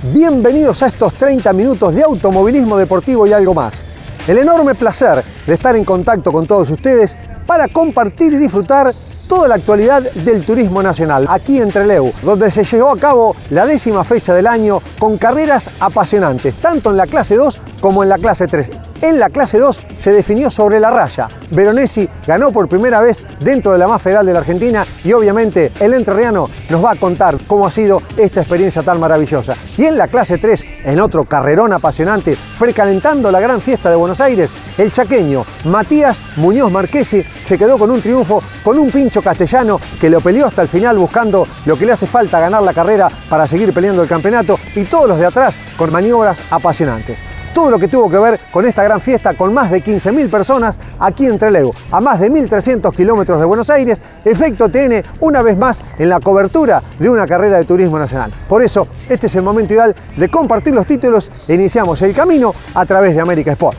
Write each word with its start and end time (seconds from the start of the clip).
Bienvenidos 0.00 0.80
a 0.84 0.86
estos 0.86 1.12
30 1.14 1.52
minutos 1.52 1.92
de 1.92 2.04
automovilismo 2.04 2.76
deportivo 2.76 3.26
y 3.26 3.32
algo 3.32 3.52
más. 3.52 3.84
El 4.28 4.38
enorme 4.38 4.76
placer 4.76 5.24
de 5.44 5.54
estar 5.54 5.74
en 5.74 5.84
contacto 5.84 6.30
con 6.30 6.46
todos 6.46 6.70
ustedes 6.70 7.18
para 7.44 7.66
compartir 7.66 8.32
y 8.32 8.36
disfrutar 8.36 8.94
toda 9.26 9.48
la 9.48 9.56
actualidad 9.56 10.02
del 10.02 10.44
turismo 10.44 10.84
nacional 10.84 11.26
aquí 11.28 11.60
en 11.60 11.72
Treleu, 11.72 12.12
donde 12.22 12.52
se 12.52 12.62
llevó 12.62 12.90
a 12.90 12.96
cabo 12.96 13.34
la 13.50 13.66
décima 13.66 14.04
fecha 14.04 14.32
del 14.34 14.46
año 14.46 14.80
con 15.00 15.18
carreras 15.18 15.68
apasionantes, 15.80 16.54
tanto 16.54 16.90
en 16.90 16.96
la 16.96 17.06
clase 17.08 17.34
2 17.34 17.60
como 17.80 18.02
en 18.02 18.08
la 18.08 18.18
clase 18.18 18.46
3. 18.46 18.70
En 19.02 19.18
la 19.20 19.30
clase 19.30 19.58
2 19.58 19.80
se 19.94 20.12
definió 20.12 20.50
sobre 20.50 20.80
la 20.80 20.90
raya. 20.90 21.28
Veronesi 21.50 22.08
ganó 22.26 22.50
por 22.50 22.68
primera 22.68 23.00
vez 23.00 23.24
dentro 23.40 23.72
de 23.72 23.78
la 23.78 23.86
más 23.86 24.02
federal 24.02 24.26
de 24.26 24.32
la 24.32 24.40
Argentina 24.40 24.84
y 25.04 25.12
obviamente 25.12 25.70
el 25.80 25.94
entrerriano 25.94 26.48
nos 26.68 26.84
va 26.84 26.92
a 26.92 26.96
contar 26.96 27.36
cómo 27.46 27.66
ha 27.66 27.70
sido 27.70 28.02
esta 28.16 28.40
experiencia 28.40 28.82
tan 28.82 28.98
maravillosa. 28.98 29.54
Y 29.76 29.84
en 29.84 29.96
la 29.96 30.08
clase 30.08 30.38
3, 30.38 30.64
en 30.84 31.00
otro 31.00 31.24
carrerón 31.24 31.72
apasionante, 31.72 32.36
precalentando 32.58 33.30
la 33.30 33.40
gran 33.40 33.60
fiesta 33.60 33.90
de 33.90 33.96
Buenos 33.96 34.20
Aires, 34.20 34.50
el 34.76 34.92
chaqueño 34.92 35.44
Matías 35.64 36.18
Muñoz 36.36 36.70
Marquesi 36.70 37.22
se 37.22 37.58
quedó 37.58 37.78
con 37.78 37.90
un 37.90 38.00
triunfo, 38.00 38.42
con 38.64 38.78
un 38.78 38.90
pincho 38.90 39.22
castellano 39.22 39.80
que 40.00 40.10
lo 40.10 40.20
peleó 40.20 40.46
hasta 40.46 40.62
el 40.62 40.68
final 40.68 40.98
buscando 40.98 41.46
lo 41.66 41.76
que 41.76 41.86
le 41.86 41.92
hace 41.92 42.06
falta 42.06 42.40
ganar 42.40 42.62
la 42.62 42.74
carrera 42.74 43.08
para 43.28 43.46
seguir 43.46 43.72
peleando 43.72 44.02
el 44.02 44.08
campeonato 44.08 44.58
y 44.74 44.84
todos 44.84 45.08
los 45.08 45.18
de 45.18 45.26
atrás 45.26 45.56
con 45.76 45.92
maniobras 45.92 46.40
apasionantes 46.50 47.37
todo 47.58 47.72
lo 47.72 47.78
que 47.80 47.88
tuvo 47.88 48.08
que 48.08 48.18
ver 48.18 48.38
con 48.52 48.64
esta 48.66 48.84
gran 48.84 49.00
fiesta 49.00 49.34
con 49.34 49.52
más 49.52 49.68
de 49.68 49.82
15.000 49.82 50.30
personas 50.30 50.78
aquí 51.00 51.26
en 51.26 51.36
Trelew, 51.40 51.72
a 51.90 52.00
más 52.00 52.20
de 52.20 52.30
1.300 52.30 52.94
kilómetros 52.94 53.40
de 53.40 53.46
Buenos 53.46 53.68
Aires, 53.68 54.00
Efecto 54.24 54.68
TN 54.68 55.02
una 55.18 55.42
vez 55.42 55.58
más 55.58 55.82
en 55.98 56.08
la 56.08 56.20
cobertura 56.20 56.80
de 57.00 57.10
una 57.10 57.26
carrera 57.26 57.58
de 57.58 57.64
turismo 57.64 57.98
nacional. 57.98 58.32
Por 58.48 58.62
eso, 58.62 58.86
este 59.08 59.26
es 59.26 59.34
el 59.34 59.42
momento 59.42 59.74
ideal 59.74 59.92
de 60.16 60.28
compartir 60.28 60.72
los 60.72 60.86
títulos 60.86 61.32
e 61.48 61.54
iniciamos 61.54 62.00
el 62.02 62.14
camino 62.14 62.54
a 62.74 62.86
través 62.86 63.16
de 63.16 63.22
América 63.22 63.50
Sport. 63.50 63.76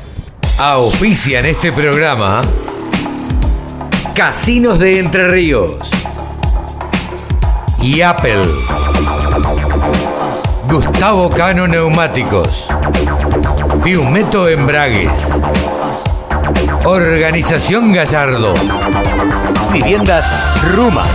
Auspicia 0.59 1.39
en 1.39 1.45
este 1.45 1.71
programa 1.71 2.41
Casinos 4.13 4.77
de 4.77 4.99
Entre 4.99 5.25
Ríos 5.29 5.89
y 7.81 8.01
Apple. 8.01 8.43
Gustavo 10.69 11.29
Cano 11.31 11.65
Neumáticos. 11.65 12.67
Biumeto 13.89 14.47
Embragues. 14.47 15.09
Organización 16.85 17.91
Gallardo. 17.91 18.53
Viviendas 19.73 20.25
Ruma. 20.75 21.07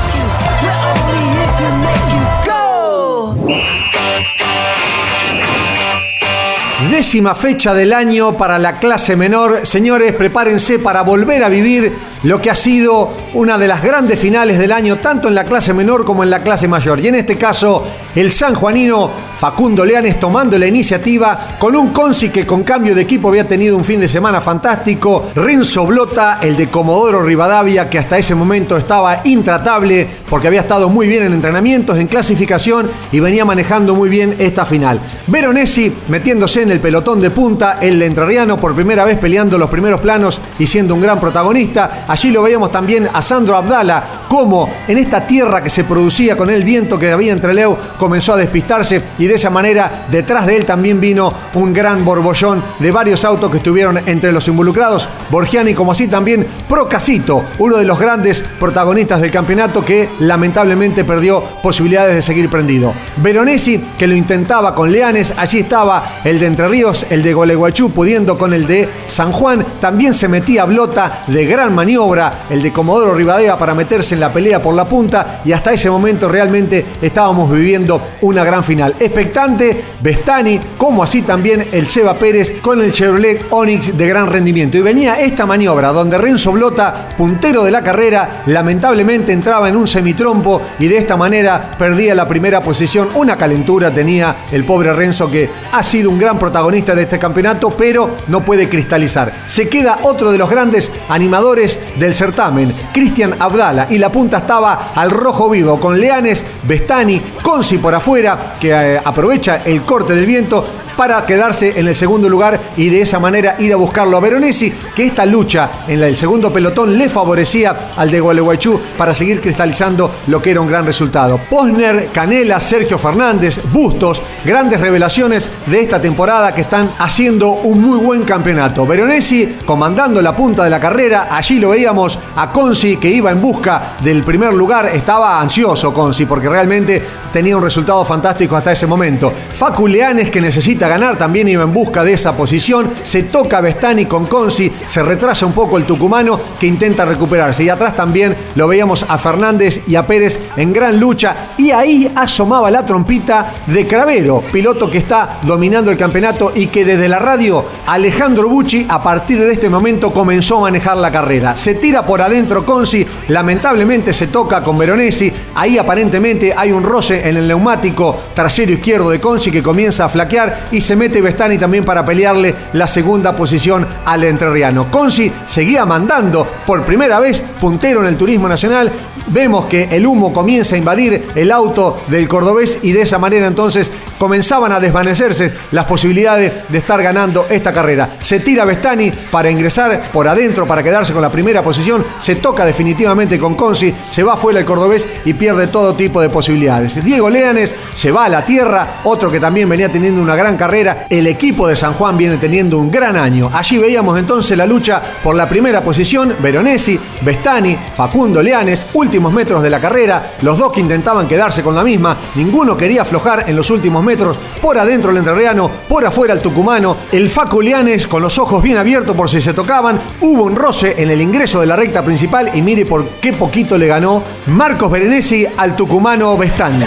Décima 6.90 7.36
fecha 7.36 7.74
del 7.74 7.92
año 7.92 8.36
para 8.36 8.58
la 8.58 8.80
clase 8.80 9.14
menor. 9.14 9.64
Señores, 9.64 10.12
prepárense 10.12 10.80
para 10.80 11.02
volver 11.02 11.44
a 11.44 11.48
vivir 11.48 11.92
lo 12.24 12.42
que 12.42 12.50
ha 12.50 12.54
sido 12.56 13.10
una 13.34 13.56
de 13.56 13.68
las 13.68 13.82
grandes 13.82 14.18
finales 14.18 14.58
del 14.58 14.72
año, 14.72 14.96
tanto 14.96 15.28
en 15.28 15.34
la 15.36 15.44
clase 15.44 15.72
menor 15.72 16.04
como 16.04 16.24
en 16.24 16.30
la 16.30 16.40
clase 16.40 16.66
mayor. 16.66 16.98
Y 16.98 17.06
en 17.08 17.14
este 17.14 17.38
caso, 17.38 17.84
el 18.14 18.32
sanjuanino 18.32 19.10
Facundo 19.44 19.84
Leanes 19.84 20.18
tomando 20.18 20.56
la 20.56 20.66
iniciativa 20.66 21.38
con 21.58 21.76
un 21.76 21.90
Consi 21.90 22.30
que 22.30 22.46
con 22.46 22.62
cambio 22.62 22.94
de 22.94 23.02
equipo 23.02 23.28
había 23.28 23.46
tenido 23.46 23.76
un 23.76 23.84
fin 23.84 24.00
de 24.00 24.08
semana 24.08 24.40
fantástico. 24.40 25.26
Renzo 25.34 25.84
Blota, 25.84 26.38
el 26.40 26.56
de 26.56 26.70
Comodoro 26.70 27.22
Rivadavia, 27.22 27.90
que 27.90 27.98
hasta 27.98 28.16
ese 28.16 28.34
momento 28.34 28.74
estaba 28.78 29.20
intratable 29.24 30.08
porque 30.30 30.46
había 30.46 30.60
estado 30.60 30.88
muy 30.88 31.06
bien 31.08 31.24
en 31.24 31.34
entrenamientos, 31.34 31.98
en 31.98 32.06
clasificación 32.06 32.90
y 33.12 33.20
venía 33.20 33.44
manejando 33.44 33.94
muy 33.94 34.08
bien 34.08 34.34
esta 34.38 34.64
final. 34.64 34.98
Veronesi 35.26 35.92
metiéndose 36.08 36.62
en 36.62 36.70
el 36.70 36.80
pelotón 36.80 37.20
de 37.20 37.28
punta, 37.28 37.76
el 37.82 38.00
entrerriano 38.00 38.56
por 38.56 38.74
primera 38.74 39.04
vez 39.04 39.18
peleando 39.18 39.58
los 39.58 39.68
primeros 39.68 40.00
planos 40.00 40.40
y 40.58 40.66
siendo 40.66 40.94
un 40.94 41.02
gran 41.02 41.20
protagonista. 41.20 42.06
Allí 42.08 42.30
lo 42.30 42.42
veíamos 42.42 42.70
también 42.70 43.10
a 43.12 43.20
Sandro 43.20 43.58
Abdala, 43.58 44.04
como 44.26 44.70
en 44.88 44.96
esta 44.96 45.26
tierra 45.26 45.62
que 45.62 45.68
se 45.68 45.84
producía 45.84 46.34
con 46.34 46.48
el 46.48 46.64
viento 46.64 46.98
que 46.98 47.12
había 47.12 47.32
entre 47.34 47.54
comenzó 47.98 48.32
a 48.32 48.36
despistarse 48.38 49.02
y 49.18 49.26
de 49.26 49.33
esa 49.34 49.50
manera 49.50 50.06
detrás 50.10 50.46
de 50.46 50.56
él 50.56 50.64
también 50.64 51.00
vino 51.00 51.32
un 51.54 51.72
gran 51.72 52.04
borbollón 52.04 52.62
de 52.78 52.90
varios 52.90 53.24
autos 53.24 53.50
que 53.50 53.58
estuvieron 53.58 53.98
entre 54.06 54.32
los 54.32 54.46
involucrados. 54.48 55.08
Borgiani 55.30 55.74
como 55.74 55.92
así 55.92 56.08
también 56.08 56.46
Procasito, 56.68 57.44
uno 57.58 57.76
de 57.76 57.84
los 57.84 57.98
grandes 57.98 58.44
protagonistas 58.58 59.20
del 59.20 59.30
campeonato 59.30 59.84
que 59.84 60.08
lamentablemente 60.20 61.04
perdió 61.04 61.42
posibilidades 61.62 62.14
de 62.16 62.22
seguir 62.22 62.48
prendido. 62.48 62.92
Veronesi 63.16 63.78
que 63.98 64.06
lo 64.06 64.14
intentaba 64.14 64.74
con 64.74 64.90
Leanes, 64.90 65.34
allí 65.36 65.60
estaba 65.60 66.20
el 66.24 66.38
de 66.38 66.46
Entre 66.46 66.68
Ríos, 66.68 67.06
el 67.10 67.22
de 67.22 67.32
Goleguaychú 67.32 67.90
pudiendo 67.90 68.36
con 68.36 68.52
el 68.54 68.66
de 68.66 68.88
San 69.06 69.32
Juan, 69.32 69.64
también 69.80 70.14
se 70.14 70.28
metía 70.28 70.64
Blota 70.64 71.24
de 71.26 71.44
gran 71.44 71.74
maniobra 71.74 72.44
el 72.50 72.62
de 72.62 72.72
Comodoro 72.72 73.14
Rivadavia 73.14 73.58
para 73.58 73.74
meterse 73.74 74.14
en 74.14 74.20
la 74.20 74.32
pelea 74.32 74.62
por 74.62 74.74
la 74.74 74.88
punta 74.88 75.42
y 75.44 75.52
hasta 75.52 75.72
ese 75.72 75.90
momento 75.90 76.28
realmente 76.28 76.84
estábamos 77.00 77.50
viviendo 77.50 78.00
una 78.22 78.44
gran 78.44 78.64
final. 78.64 78.94
Expectante, 79.14 79.80
Bestani, 80.00 80.58
como 80.76 81.04
así 81.04 81.22
también 81.22 81.68
el 81.70 81.86
Seba 81.86 82.14
Pérez 82.14 82.60
con 82.60 82.82
el 82.82 82.92
Chevrolet 82.92 83.46
Onix 83.50 83.96
de 83.96 84.08
gran 84.08 84.26
rendimiento. 84.26 84.76
Y 84.76 84.82
venía 84.82 85.20
esta 85.20 85.46
maniobra 85.46 85.92
donde 85.92 86.18
Renzo 86.18 86.50
Blota, 86.50 87.10
puntero 87.16 87.62
de 87.62 87.70
la 87.70 87.84
carrera, 87.84 88.42
lamentablemente 88.46 89.32
entraba 89.32 89.68
en 89.68 89.76
un 89.76 89.86
semitrompo 89.86 90.60
y 90.80 90.88
de 90.88 90.98
esta 90.98 91.16
manera 91.16 91.76
perdía 91.78 92.12
la 92.16 92.26
primera 92.26 92.60
posición. 92.60 93.08
Una 93.14 93.36
calentura 93.36 93.92
tenía 93.92 94.34
el 94.50 94.64
pobre 94.64 94.92
Renzo 94.92 95.30
que 95.30 95.48
ha 95.70 95.84
sido 95.84 96.10
un 96.10 96.18
gran 96.18 96.36
protagonista 96.36 96.92
de 96.92 97.04
este 97.04 97.20
campeonato, 97.20 97.70
pero 97.70 98.10
no 98.26 98.44
puede 98.44 98.68
cristalizar. 98.68 99.44
Se 99.46 99.68
queda 99.68 100.00
otro 100.02 100.32
de 100.32 100.38
los 100.38 100.50
grandes 100.50 100.90
animadores 101.08 101.78
del 102.00 102.16
certamen, 102.16 102.74
Cristian 102.92 103.36
Abdala, 103.38 103.86
y 103.90 103.98
la 103.98 104.10
punta 104.10 104.38
estaba 104.38 104.90
al 104.92 105.12
rojo 105.12 105.48
vivo 105.48 105.78
con 105.78 106.00
Leanes, 106.00 106.44
Bestani, 106.64 107.22
Consi 107.40 107.78
por 107.78 107.94
afuera, 107.94 108.56
que 108.60 108.72
eh, 108.72 109.03
aprovecha 109.04 109.62
el 109.64 109.82
corte 109.82 110.14
del 110.14 110.26
viento 110.26 110.64
para 110.96 111.24
quedarse 111.26 111.78
en 111.78 111.88
el 111.88 111.96
segundo 111.96 112.28
lugar 112.28 112.60
y 112.76 112.88
de 112.88 113.02
esa 113.02 113.18
manera 113.18 113.56
ir 113.58 113.72
a 113.72 113.76
buscarlo 113.76 114.16
a 114.16 114.20
Veronesi, 114.20 114.72
que 114.94 115.06
esta 115.06 115.26
lucha 115.26 115.70
en 115.88 116.02
el 116.02 116.16
segundo 116.16 116.52
pelotón 116.52 116.96
le 116.96 117.08
favorecía 117.08 117.92
al 117.96 118.10
de 118.10 118.20
Gualeguaychú 118.20 118.80
para 118.96 119.14
seguir 119.14 119.40
cristalizando 119.40 120.10
lo 120.26 120.40
que 120.40 120.50
era 120.50 120.60
un 120.60 120.68
gran 120.68 120.86
resultado. 120.86 121.38
Posner, 121.50 122.08
Canela, 122.12 122.60
Sergio 122.60 122.98
Fernández, 122.98 123.60
Bustos, 123.72 124.22
grandes 124.44 124.80
revelaciones 124.80 125.50
de 125.66 125.80
esta 125.80 126.00
temporada 126.00 126.54
que 126.54 126.62
están 126.62 126.92
haciendo 126.98 127.50
un 127.50 127.80
muy 127.80 127.98
buen 127.98 128.24
campeonato. 128.24 128.86
Veronesi 128.86 129.56
comandando 129.64 130.20
la 130.22 130.36
punta 130.36 130.64
de 130.64 130.70
la 130.70 130.80
carrera, 130.80 131.28
allí 131.30 131.58
lo 131.58 131.70
veíamos 131.70 132.18
a 132.36 132.50
Consi 132.50 132.96
que 132.96 133.08
iba 133.08 133.30
en 133.30 133.40
busca 133.40 133.96
del 134.00 134.22
primer 134.22 134.54
lugar, 134.54 134.90
estaba 134.92 135.40
ansioso 135.40 135.92
Consi 135.92 136.26
porque 136.26 136.48
realmente 136.48 137.02
tenía 137.32 137.56
un 137.56 137.62
resultado 137.62 138.04
fantástico 138.04 138.56
hasta 138.56 138.72
ese 138.72 138.86
momento. 138.86 139.32
Facu 139.52 139.88
Leanes 139.88 140.30
que 140.30 140.40
necesita 140.40 140.83
ganar 140.88 141.16
también 141.16 141.48
iba 141.48 141.64
en 141.64 141.72
busca 141.72 142.04
de 142.04 142.12
esa 142.12 142.36
posición, 142.36 142.90
se 143.02 143.24
toca 143.24 143.60
Bestani 143.60 144.06
con 144.06 144.26
Consi, 144.26 144.72
se 144.86 145.02
retrasa 145.02 145.46
un 145.46 145.52
poco 145.52 145.78
el 145.78 145.84
tucumano 145.84 146.40
que 146.58 146.66
intenta 146.66 147.04
recuperarse. 147.04 147.64
Y 147.64 147.68
atrás 147.68 147.96
también 147.96 148.36
lo 148.54 148.68
veíamos 148.68 149.04
a 149.08 149.18
Fernández 149.18 149.82
y 149.86 149.96
a 149.96 150.06
Pérez 150.06 150.38
en 150.56 150.72
gran 150.72 150.98
lucha. 150.98 151.34
Y 151.58 151.70
ahí 151.70 152.10
asomaba 152.14 152.70
la 152.70 152.84
trompita 152.84 153.52
de 153.66 153.86
Cravero, 153.86 154.42
piloto 154.52 154.90
que 154.90 154.98
está 154.98 155.38
dominando 155.42 155.90
el 155.90 155.96
campeonato 155.96 156.52
y 156.54 156.66
que 156.66 156.84
desde 156.84 157.08
la 157.08 157.18
radio 157.18 157.64
Alejandro 157.86 158.48
Bucci 158.48 158.86
a 158.88 159.02
partir 159.02 159.40
de 159.40 159.52
este 159.52 159.68
momento 159.68 160.12
comenzó 160.12 160.58
a 160.58 160.62
manejar 160.62 160.96
la 160.96 161.10
carrera. 161.10 161.56
Se 161.56 161.74
tira 161.74 162.04
por 162.04 162.20
adentro 162.20 162.64
Consi, 162.64 163.06
lamentablemente 163.28 164.12
se 164.12 164.28
toca 164.28 164.62
con 164.62 164.78
Veronesi, 164.78 165.32
ahí 165.54 165.78
aparentemente 165.78 166.54
hay 166.56 166.72
un 166.72 166.82
roce 166.82 167.28
en 167.28 167.36
el 167.36 167.48
neumático 167.48 168.16
trasero 168.34 168.72
izquierdo 168.72 169.10
de 169.10 169.20
Consi 169.20 169.50
que 169.50 169.62
comienza 169.62 170.04
a 170.04 170.08
flaquear 170.08 170.68
y 170.74 170.80
se 170.80 170.96
mete 170.96 171.20
Bestani 171.20 171.56
también 171.56 171.84
para 171.84 172.04
pelearle 172.04 172.52
la 172.72 172.88
segunda 172.88 173.36
posición 173.36 173.86
al 174.04 174.24
entrerriano. 174.24 174.90
Consi 174.90 175.30
seguía 175.46 175.86
mandando 175.86 176.44
por 176.66 176.82
primera 176.82 177.20
vez 177.20 177.44
puntero 177.60 178.00
en 178.00 178.06
el 178.06 178.16
turismo 178.16 178.48
nacional. 178.48 178.90
Vemos 179.28 179.66
que 179.66 179.84
el 179.84 180.04
humo 180.04 180.32
comienza 180.32 180.74
a 180.74 180.78
invadir 180.78 181.28
el 181.36 181.52
auto 181.52 182.02
del 182.08 182.26
cordobés 182.26 182.80
y 182.82 182.90
de 182.90 183.02
esa 183.02 183.18
manera 183.18 183.46
entonces 183.46 183.90
comenzaban 184.24 184.72
a 184.72 184.80
desvanecerse 184.80 185.52
las 185.72 185.84
posibilidades 185.84 186.66
de 186.70 186.78
estar 186.78 187.02
ganando 187.02 187.44
esta 187.50 187.74
carrera. 187.74 188.16
Se 188.20 188.40
tira 188.40 188.64
Bestani 188.64 189.12
para 189.30 189.50
ingresar 189.50 190.10
por 190.10 190.26
adentro, 190.26 190.66
para 190.66 190.82
quedarse 190.82 191.12
con 191.12 191.20
la 191.20 191.28
primera 191.28 191.60
posición. 191.60 192.02
Se 192.18 192.36
toca 192.36 192.64
definitivamente 192.64 193.38
con 193.38 193.54
Consi, 193.54 193.92
se 194.10 194.22
va 194.22 194.38
fuera 194.38 194.60
el 194.60 194.64
cordobés 194.64 195.06
y 195.26 195.34
pierde 195.34 195.66
todo 195.66 195.94
tipo 195.94 196.22
de 196.22 196.30
posibilidades. 196.30 197.04
Diego 197.04 197.28
Leanes 197.28 197.74
se 197.92 198.10
va 198.12 198.24
a 198.24 198.28
la 198.30 198.46
tierra, 198.46 199.00
otro 199.04 199.30
que 199.30 199.38
también 199.38 199.68
venía 199.68 199.90
teniendo 199.90 200.22
una 200.22 200.36
gran 200.36 200.56
carrera. 200.56 201.04
El 201.10 201.26
equipo 201.26 201.68
de 201.68 201.76
San 201.76 201.92
Juan 201.92 202.16
viene 202.16 202.38
teniendo 202.38 202.78
un 202.78 202.90
gran 202.90 203.16
año. 203.16 203.50
Allí 203.52 203.76
veíamos 203.76 204.18
entonces 204.18 204.56
la 204.56 204.64
lucha 204.64 205.02
por 205.22 205.34
la 205.34 205.46
primera 205.46 205.82
posición. 205.82 206.34
Veronesi, 206.38 206.98
Bestani, 207.20 207.76
Facundo 207.94 208.42
Leanes, 208.42 208.86
últimos 208.94 209.34
metros 209.34 209.62
de 209.62 209.68
la 209.68 209.80
carrera. 209.80 210.32
Los 210.40 210.58
dos 210.58 210.72
que 210.72 210.80
intentaban 210.80 211.28
quedarse 211.28 211.62
con 211.62 211.74
la 211.74 211.84
misma. 211.84 212.16
Ninguno 212.36 212.74
quería 212.74 213.02
aflojar 213.02 213.44
en 213.46 213.54
los 213.54 213.68
últimos 213.68 214.02
metros. 214.02 214.13
Por 214.62 214.78
adentro 214.78 215.10
el 215.10 215.16
entrerriano, 215.16 215.70
por 215.88 216.06
afuera 216.06 216.34
el 216.34 216.40
tucumano. 216.40 216.96
El 217.10 217.28
Facu 217.28 217.60
Leanes 217.60 218.06
con 218.06 218.22
los 218.22 218.38
ojos 218.38 218.62
bien 218.62 218.78
abiertos 218.78 219.16
por 219.16 219.28
si 219.28 219.40
se 219.40 219.54
tocaban. 219.54 220.00
Hubo 220.20 220.44
un 220.44 220.56
roce 220.56 220.94
en 221.02 221.10
el 221.10 221.20
ingreso 221.20 221.60
de 221.60 221.66
la 221.66 221.76
recta 221.76 222.04
principal 222.04 222.50
y 222.54 222.62
mire 222.62 222.86
por 222.86 223.06
qué 223.20 223.32
poquito 223.32 223.76
le 223.76 223.86
ganó 223.86 224.22
Marcos 224.46 224.90
Veronesi 224.90 225.46
al 225.56 225.74
tucumano 225.74 226.36
Bestani. 226.36 226.84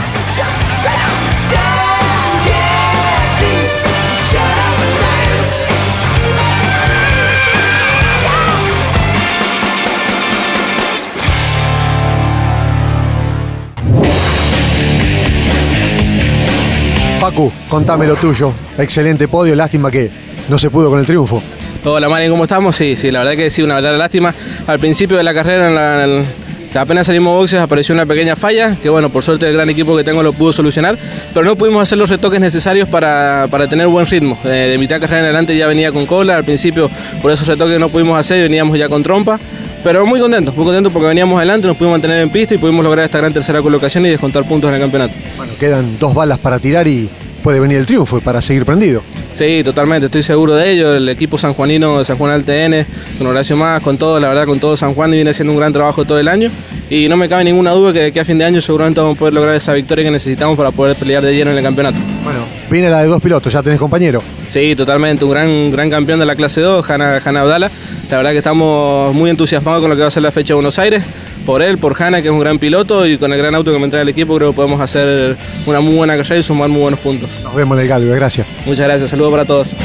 Facu, 17.27 17.51
contame 17.67 18.07
lo 18.07 18.15
tuyo. 18.15 18.53
Excelente 18.77 19.27
podio, 19.27 19.53
lástima 19.53 19.91
que 19.91 20.09
no 20.47 20.57
se 20.57 20.69
pudo 20.69 20.89
con 20.89 20.97
el 20.97 21.05
triunfo. 21.05 21.43
Hola 21.83 22.07
Mari, 22.07 22.29
¿cómo 22.29 22.43
estamos? 22.43 22.73
Sí, 22.73 22.95
sí, 22.95 23.11
la 23.11 23.19
verdad 23.19 23.35
que 23.35 23.49
sí, 23.49 23.61
una 23.61 23.75
verdadera 23.75 23.97
lástima. 23.97 24.33
Al 24.65 24.79
principio 24.79 25.17
de 25.17 25.23
la 25.23 25.33
carrera, 25.33 26.23
apenas 26.73 27.07
salimos 27.07 27.37
boxes, 27.37 27.59
apareció 27.59 27.93
una 27.93 28.05
pequeña 28.05 28.37
falla, 28.37 28.77
que 28.81 28.87
bueno, 28.87 29.09
por 29.09 29.23
suerte 29.23 29.45
el 29.45 29.55
gran 29.55 29.69
equipo 29.69 29.97
que 29.97 30.05
tengo 30.05 30.23
lo 30.23 30.31
pudo 30.31 30.53
solucionar, 30.53 30.97
pero 31.33 31.45
no 31.45 31.57
pudimos 31.57 31.83
hacer 31.83 31.97
los 31.97 32.09
retoques 32.09 32.39
necesarios 32.39 32.87
para, 32.87 33.47
para 33.51 33.67
tener 33.67 33.87
buen 33.87 34.05
ritmo. 34.05 34.37
Eh, 34.45 34.69
de 34.71 34.77
mitad 34.77 34.95
de 34.95 35.01
carrera 35.01 35.19
en 35.19 35.25
adelante 35.25 35.57
ya 35.57 35.67
venía 35.67 35.91
con 35.91 36.05
cola, 36.05 36.37
al 36.37 36.45
principio 36.45 36.89
por 37.21 37.31
esos 37.31 37.45
retoques 37.45 37.77
no 37.77 37.89
pudimos 37.89 38.17
hacer, 38.17 38.41
veníamos 38.41 38.79
ya 38.79 38.87
con 38.87 39.03
trompa. 39.03 39.37
Pero 39.87 40.05
muy 40.05 40.19
contentos, 40.19 40.53
muy 40.53 40.65
contentos 40.65 40.91
porque 40.91 41.07
veníamos 41.07 41.37
adelante, 41.37 41.65
nos 41.65 41.77
pudimos 41.77 41.93
mantener 41.93 42.19
en 42.19 42.29
pista 42.29 42.53
y 42.53 42.57
pudimos 42.57 42.83
lograr 42.83 43.05
esta 43.05 43.19
gran 43.19 43.31
tercera 43.31 43.61
colocación 43.61 44.05
y 44.05 44.09
descontar 44.09 44.45
puntos 44.45 44.67
en 44.67 44.75
el 44.75 44.81
campeonato. 44.81 45.13
Bueno, 45.37 45.53
quedan 45.57 45.97
dos 45.97 46.13
balas 46.13 46.39
para 46.39 46.59
tirar 46.59 46.85
y 46.89 47.09
puede 47.41 47.61
venir 47.61 47.77
el 47.77 47.85
triunfo 47.85 48.19
para 48.19 48.41
seguir 48.41 48.65
prendido. 48.65 49.01
Sí, 49.31 49.61
totalmente, 49.63 50.07
estoy 50.07 50.23
seguro 50.23 50.55
de 50.55 50.69
ello. 50.69 50.93
El 50.93 51.07
equipo 51.07 51.37
sanjuanino 51.37 51.99
de 51.99 52.03
San 52.03 52.17
Juan 52.17 52.33
Altn, 52.33 52.85
con 53.17 53.27
Horacio 53.27 53.55
Más, 53.55 53.81
con 53.81 53.97
todo, 53.97 54.19
la 54.19 54.27
verdad, 54.27 54.45
con 54.45 54.59
todo 54.59 54.75
San 54.75 54.93
Juan 54.93 55.09
viene 55.09 55.29
haciendo 55.29 55.53
un 55.53 55.59
gran 55.59 55.71
trabajo 55.71 56.03
todo 56.03 56.19
el 56.19 56.27
año. 56.27 56.49
Y 56.89 57.07
no 57.07 57.15
me 57.15 57.29
cabe 57.29 57.45
ninguna 57.45 57.71
duda 57.71 57.93
que 57.93 57.99
de 57.99 58.05
aquí 58.07 58.19
a 58.19 58.25
fin 58.25 58.37
de 58.37 58.43
año 58.43 58.59
seguramente 58.59 58.99
vamos 58.99 59.15
a 59.15 59.19
poder 59.19 59.33
lograr 59.33 59.55
esa 59.55 59.71
victoria 59.71 60.03
que 60.03 60.11
necesitamos 60.11 60.57
para 60.57 60.71
poder 60.71 60.97
pelear 60.97 61.23
de 61.23 61.33
lleno 61.33 61.51
en 61.51 61.59
el 61.59 61.63
campeonato. 61.63 61.97
Bueno, 62.25 62.39
viene 62.69 62.89
la 62.89 63.01
de 63.01 63.07
dos 63.07 63.21
pilotos, 63.21 63.51
ya 63.51 63.63
tenés 63.63 63.79
compañero. 63.79 64.21
Sí, 64.47 64.75
totalmente, 64.75 65.25
un 65.25 65.31
gran, 65.31 65.71
gran 65.71 65.89
campeón 65.89 66.19
de 66.19 66.25
la 66.25 66.35
clase 66.35 66.61
2, 66.61 66.89
Hanna, 66.89 67.21
Hanna 67.23 67.41
Abdala. 67.41 67.71
La 68.09 68.17
verdad 68.17 68.31
que 68.31 68.37
estamos 68.37 69.13
muy 69.13 69.29
entusiasmados 69.29 69.81
con 69.81 69.89
lo 69.89 69.95
que 69.95 70.01
va 70.01 70.07
a 70.07 70.11
ser 70.11 70.23
la 70.23 70.31
fecha 70.31 70.49
de 70.49 70.55
Buenos 70.55 70.79
Aires. 70.79 71.03
Por 71.45 71.61
él, 71.61 71.77
por 71.77 72.01
Hanna, 72.01 72.21
que 72.21 72.27
es 72.27 72.33
un 72.33 72.39
gran 72.39 72.59
piloto, 72.59 73.05
y 73.05 73.17
con 73.17 73.31
el 73.31 73.37
gran 73.37 73.55
auto 73.55 73.71
que 73.71 73.79
me 73.79 73.85
entra 73.85 74.01
el 74.01 74.09
equipo, 74.09 74.35
creo 74.35 74.51
que 74.51 74.55
podemos 74.55 74.81
hacer 74.81 75.37
una 75.65 75.79
muy 75.79 75.95
buena 75.95 76.17
carrera 76.17 76.39
y 76.39 76.43
sumar 76.43 76.69
muy 76.69 76.81
buenos 76.81 76.99
puntos. 76.99 77.29
Nos 77.43 77.55
vemos 77.55 77.77
en 77.77 77.83
el 77.83 77.89
Galvez, 77.89 78.15
gracias. 78.15 78.47
Muchas 78.65 78.85
gracias, 78.87 79.09
saludos 79.09 79.31
para 79.31 79.45
todos. 79.45 79.75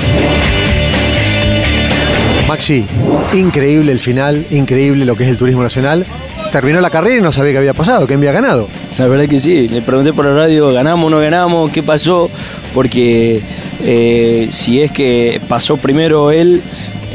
Maxi, 2.49 2.85
increíble 3.33 3.93
el 3.93 4.01
final, 4.01 4.45
increíble 4.51 5.05
lo 5.05 5.17
que 5.17 5.25
es 5.25 5.31
el 5.31 5.37
turismo 5.37 5.63
nacional. 5.63 6.05
Terminó 6.51 6.81
la 6.81 6.91
carrera 6.91 7.17
y 7.17 7.21
no 7.23 7.33
sabía 7.33 7.53
qué 7.53 7.59
había 7.59 7.75
pasado, 7.75 8.07
que 8.07 8.15
había 8.15 8.33
ganado. 8.33 8.69
La 8.99 9.07
verdad 9.07 9.27
que 9.27 9.41
sí, 9.41 9.69
le 9.69 9.81
pregunté 9.81 10.13
por 10.13 10.27
la 10.27 10.35
radio, 10.35 10.73
ganamos 10.73 11.07
o 11.07 11.11
no 11.11 11.19
ganamos, 11.19 11.71
qué 11.73 11.83
pasó, 11.83 12.29
porque 12.75 13.41
eh, 13.83 14.49
si 14.51 14.81
es 14.83 14.91
que 14.91 15.41
pasó 15.49 15.77
primero 15.79 16.31
él, 16.31 16.61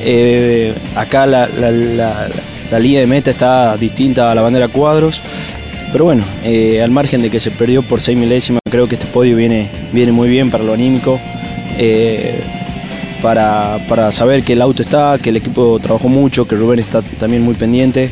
eh, 0.03 0.73
acá 0.95 1.25
la, 1.25 1.47
la- 1.47 1.71
la- 1.71 2.79
línea 2.79 2.99
de 2.99 3.07
meta 3.07 3.29
está 3.31 3.77
distinta 3.77 4.31
a 4.31 4.35
la 4.35 4.41
bandera 4.41 4.67
cuadros, 4.67 5.21
pero 5.91 6.03
bueno, 6.05 6.23
eh, 6.43 6.81
al 6.81 6.89
margen 6.91 7.21
de 7.21 7.29
que 7.29 7.39
se 7.39 7.51
perdió 7.51 7.81
por 7.83 8.01
seis 8.01 8.17
milésimas, 8.17 8.59
creo 8.69 8.87
que 8.89 8.95
este 8.95 9.07
podio 9.07 9.37
viene, 9.37 9.69
viene 9.93 10.11
muy 10.11 10.27
bien 10.29 10.49
para 10.51 10.63
lo 10.63 10.73
anímico. 10.73 11.19
para, 13.21 13.79
para 13.87 14.11
saber 14.11 14.43
que 14.43 14.53
el 14.53 14.61
auto 14.61 14.81
está, 14.83 15.17
que 15.21 15.29
el 15.29 15.37
equipo 15.37 15.79
trabajó 15.81 16.07
mucho, 16.09 16.47
que 16.47 16.55
Rubén 16.55 16.79
está 16.79 17.01
también 17.19 17.41
muy 17.43 17.55
pendiente. 17.55 18.09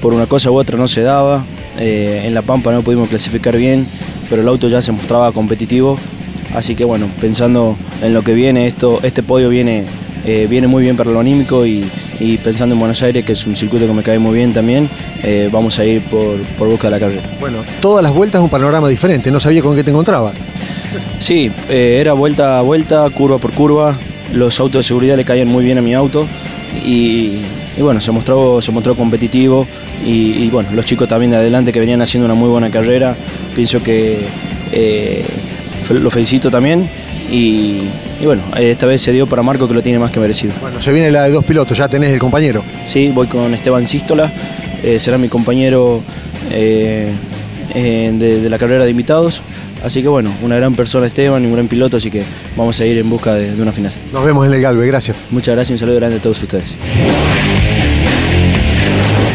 Por 0.00 0.12
una 0.14 0.26
cosa 0.26 0.50
u 0.50 0.56
otra 0.56 0.76
no 0.76 0.88
se 0.88 1.02
daba. 1.02 1.44
Eh, 1.78 2.22
en 2.24 2.34
La 2.34 2.42
Pampa 2.42 2.72
no 2.72 2.82
pudimos 2.82 3.08
clasificar 3.08 3.56
bien, 3.56 3.86
pero 4.28 4.42
el 4.42 4.48
auto 4.48 4.68
ya 4.68 4.82
se 4.82 4.92
mostraba 4.92 5.32
competitivo. 5.32 5.96
Así 6.54 6.74
que 6.74 6.84
bueno, 6.84 7.06
pensando 7.20 7.76
en 8.02 8.12
lo 8.12 8.22
que 8.22 8.34
viene, 8.34 8.66
esto, 8.66 9.00
este 9.02 9.22
podio 9.22 9.48
viene, 9.48 9.84
eh, 10.26 10.46
viene 10.50 10.66
muy 10.66 10.82
bien 10.82 10.96
para 10.96 11.10
lo 11.10 11.18
anímico 11.18 11.64
y, 11.64 11.84
y 12.20 12.36
pensando 12.36 12.74
en 12.74 12.78
Buenos 12.78 13.02
Aires, 13.02 13.24
que 13.24 13.32
es 13.32 13.46
un 13.46 13.56
circuito 13.56 13.86
que 13.86 13.92
me 13.92 14.02
cae 14.02 14.18
muy 14.18 14.34
bien 14.34 14.52
también, 14.52 14.88
eh, 15.22 15.48
vamos 15.50 15.78
a 15.78 15.84
ir 15.84 16.02
por, 16.02 16.36
por 16.58 16.68
busca 16.68 16.88
de 16.88 16.90
la 16.90 17.00
carrera. 17.00 17.22
Bueno, 17.40 17.58
todas 17.80 18.02
las 18.02 18.12
vueltas 18.12 18.42
un 18.42 18.50
panorama 18.50 18.88
diferente, 18.88 19.30
no 19.30 19.40
sabía 19.40 19.62
con 19.62 19.74
qué 19.74 19.82
te 19.82 19.90
encontraba. 19.90 20.32
Sí, 21.20 21.50
era 21.70 22.12
vuelta 22.12 22.58
a 22.58 22.62
vuelta, 22.62 23.08
curva 23.10 23.38
por 23.38 23.52
curva. 23.52 23.96
Los 24.34 24.60
autos 24.60 24.80
de 24.80 24.84
seguridad 24.84 25.16
le 25.16 25.24
caían 25.24 25.48
muy 25.48 25.64
bien 25.64 25.78
a 25.78 25.82
mi 25.82 25.94
auto 25.94 26.26
y, 26.84 27.38
y 27.76 27.82
bueno, 27.82 28.00
se 28.00 28.10
mostró, 28.12 28.60
se 28.60 28.70
mostró 28.70 28.94
competitivo 28.94 29.66
y, 30.04 30.44
y 30.44 30.48
bueno, 30.50 30.70
los 30.74 30.84
chicos 30.84 31.08
también 31.08 31.30
de 31.30 31.38
adelante 31.38 31.72
que 31.72 31.80
venían 31.80 32.02
haciendo 32.02 32.26
una 32.26 32.34
muy 32.34 32.48
buena 32.48 32.70
carrera. 32.70 33.16
Pienso 33.54 33.82
que 33.82 34.20
eh, 34.72 35.24
lo 35.90 36.10
felicito 36.10 36.50
también 36.50 36.88
y, 37.30 37.78
y 38.20 38.26
bueno, 38.26 38.42
esta 38.58 38.86
vez 38.86 39.00
se 39.00 39.12
dio 39.12 39.26
para 39.26 39.42
Marco 39.42 39.66
que 39.66 39.74
lo 39.74 39.82
tiene 39.82 39.98
más 39.98 40.10
que 40.10 40.20
merecido. 40.20 40.52
Bueno, 40.60 40.80
se 40.80 40.92
viene 40.92 41.10
la 41.10 41.24
de 41.24 41.30
dos 41.30 41.44
pilotos, 41.44 41.78
ya 41.78 41.88
tenés 41.88 42.12
el 42.12 42.18
compañero. 42.18 42.62
Sí, 42.86 43.10
voy 43.14 43.26
con 43.26 43.54
Esteban 43.54 43.86
Sístola, 43.86 44.30
eh, 44.82 44.98
será 45.00 45.16
mi 45.16 45.28
compañero 45.28 46.02
eh, 46.50 47.10
de, 47.74 48.40
de 48.40 48.50
la 48.50 48.58
carrera 48.58 48.84
de 48.84 48.90
invitados. 48.90 49.40
Así 49.84 50.00
que 50.00 50.06
bueno, 50.06 50.30
una 50.42 50.56
gran 50.56 50.74
persona 50.74 51.06
Esteban, 51.06 51.44
un 51.44 51.54
gran 51.54 51.66
piloto, 51.66 51.96
así 51.96 52.08
que 52.08 52.22
vamos 52.56 52.78
a 52.78 52.86
ir 52.86 52.98
en 52.98 53.10
busca 53.10 53.34
de, 53.34 53.56
de 53.56 53.60
una 53.62 53.72
final. 53.72 53.92
Nos 54.12 54.24
vemos 54.24 54.46
en 54.46 54.52
el 54.52 54.60
Galvez, 54.60 54.86
gracias. 54.86 55.16
Muchas 55.30 55.56
gracias 55.56 55.70
y 55.70 55.72
un 55.72 55.78
saludo 55.80 55.96
grande 55.96 56.18
a 56.18 56.20
todos 56.20 56.40
ustedes. 56.40 56.66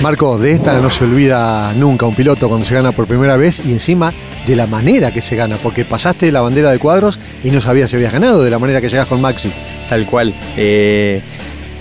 Marco, 0.01 0.37
de 0.37 0.51
esta 0.51 0.79
no 0.79 0.89
se 0.89 1.03
olvida 1.03 1.73
nunca 1.73 2.05
un 2.05 2.13
piloto 2.13 2.47
cuando 2.47 2.65
se 2.65 2.73
gana 2.73 2.91
por 2.91 3.07
primera 3.07 3.35
vez 3.35 3.61
y 3.65 3.71
encima 3.71 4.13
de 4.45 4.55
la 4.55 4.67
manera 4.67 5.11
que 5.11 5.21
se 5.21 5.35
gana, 5.35 5.57
porque 5.61 5.85
pasaste 5.85 6.31
la 6.31 6.41
bandera 6.41 6.71
de 6.71 6.79
cuadros 6.79 7.19
y 7.43 7.49
no 7.49 7.61
sabías 7.61 7.89
si 7.89 7.95
habías 7.95 8.13
ganado 8.13 8.43
de 8.43 8.49
la 8.51 8.59
manera 8.59 8.79
que 8.79 8.89
llegás 8.89 9.07
con 9.07 9.19
Maxi. 9.21 9.51
Tal 9.89 10.05
cual. 10.05 10.33
Eh, 10.55 11.21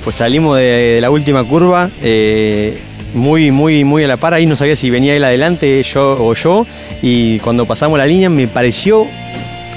pues 0.02 0.16
salimos 0.16 0.56
de, 0.56 0.62
de 0.62 1.00
la 1.00 1.10
última 1.10 1.44
curva, 1.44 1.90
eh, 2.02 2.78
muy, 3.14 3.50
muy, 3.50 3.84
muy 3.84 4.04
a 4.04 4.08
la 4.08 4.16
par. 4.16 4.34
Ahí 4.34 4.46
no 4.46 4.56
sabía 4.56 4.76
si 4.76 4.90
venía 4.90 5.14
él 5.14 5.24
adelante 5.24 5.82
yo 5.82 6.16
o 6.18 6.34
yo. 6.34 6.66
Y 7.02 7.38
cuando 7.40 7.66
pasamos 7.66 7.98
la 7.98 8.06
línea 8.06 8.30
me 8.30 8.48
pareció 8.48 9.06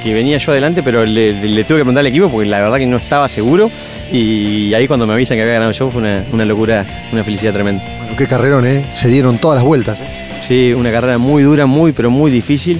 que 0.03 0.13
venía 0.13 0.37
yo 0.37 0.51
adelante, 0.51 0.81
pero 0.83 1.05
le, 1.05 1.33
le 1.33 1.63
tuve 1.63 1.77
que 1.77 1.83
preguntar 1.83 1.99
al 2.01 2.07
equipo 2.07 2.29
porque 2.29 2.47
la 2.49 2.59
verdad 2.59 2.77
que 2.77 2.85
no 2.85 2.97
estaba 2.97 3.27
seguro. 3.29 3.69
Y 4.11 4.73
ahí 4.73 4.87
cuando 4.87 5.05
me 5.05 5.13
avisan 5.13 5.37
que 5.37 5.43
había 5.43 5.53
ganado 5.55 5.71
yo 5.71 5.89
fue 5.91 6.01
una, 6.01 6.23
una 6.31 6.45
locura, 6.45 6.85
una 7.11 7.23
felicidad 7.23 7.53
tremenda. 7.53 7.83
Bueno, 7.99 8.15
qué 8.17 8.25
carrerón, 8.27 8.65
¿eh? 8.65 8.85
Se 8.95 9.07
dieron 9.07 9.37
todas 9.37 9.57
las 9.57 9.65
vueltas. 9.65 9.99
¿eh? 9.99 10.03
Sí, 10.47 10.73
una 10.75 10.91
carrera 10.91 11.17
muy 11.17 11.43
dura, 11.43 11.65
muy, 11.65 11.91
pero 11.91 12.09
muy 12.09 12.31
difícil. 12.31 12.79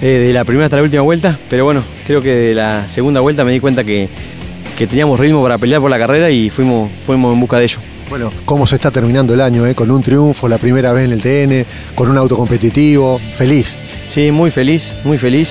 eh, 0.00 0.06
de 0.06 0.32
la 0.32 0.44
primera 0.44 0.66
hasta 0.66 0.76
la 0.76 0.82
última 0.82 1.02
vuelta. 1.02 1.38
Pero 1.50 1.64
bueno, 1.64 1.82
creo 2.06 2.22
que 2.22 2.30
de 2.34 2.54
la 2.54 2.88
segunda 2.88 3.20
vuelta 3.20 3.44
me 3.44 3.52
di 3.52 3.60
cuenta 3.60 3.84
que, 3.84 4.08
que 4.78 4.86
teníamos 4.86 5.18
ritmo 5.20 5.42
para 5.42 5.58
pelear 5.58 5.80
por 5.80 5.90
la 5.90 5.98
carrera 5.98 6.30
y 6.30 6.50
fuimos, 6.50 6.90
fuimos 7.04 7.34
en 7.34 7.40
busca 7.40 7.58
de 7.58 7.64
ello. 7.64 7.78
Bueno, 8.10 8.30
cómo 8.44 8.66
se 8.66 8.74
está 8.76 8.90
terminando 8.90 9.32
el 9.34 9.40
año, 9.40 9.66
¿eh? 9.66 9.74
Con 9.74 9.90
un 9.90 10.02
triunfo, 10.02 10.46
la 10.48 10.58
primera 10.58 10.92
vez 10.92 11.06
en 11.06 11.12
el 11.12 11.20
TN, 11.22 11.66
con 11.94 12.10
un 12.10 12.18
auto 12.18 12.36
competitivo, 12.36 13.18
feliz. 13.18 13.78
Sí, 14.08 14.30
muy 14.30 14.50
feliz, 14.50 14.92
muy 15.04 15.16
feliz 15.18 15.50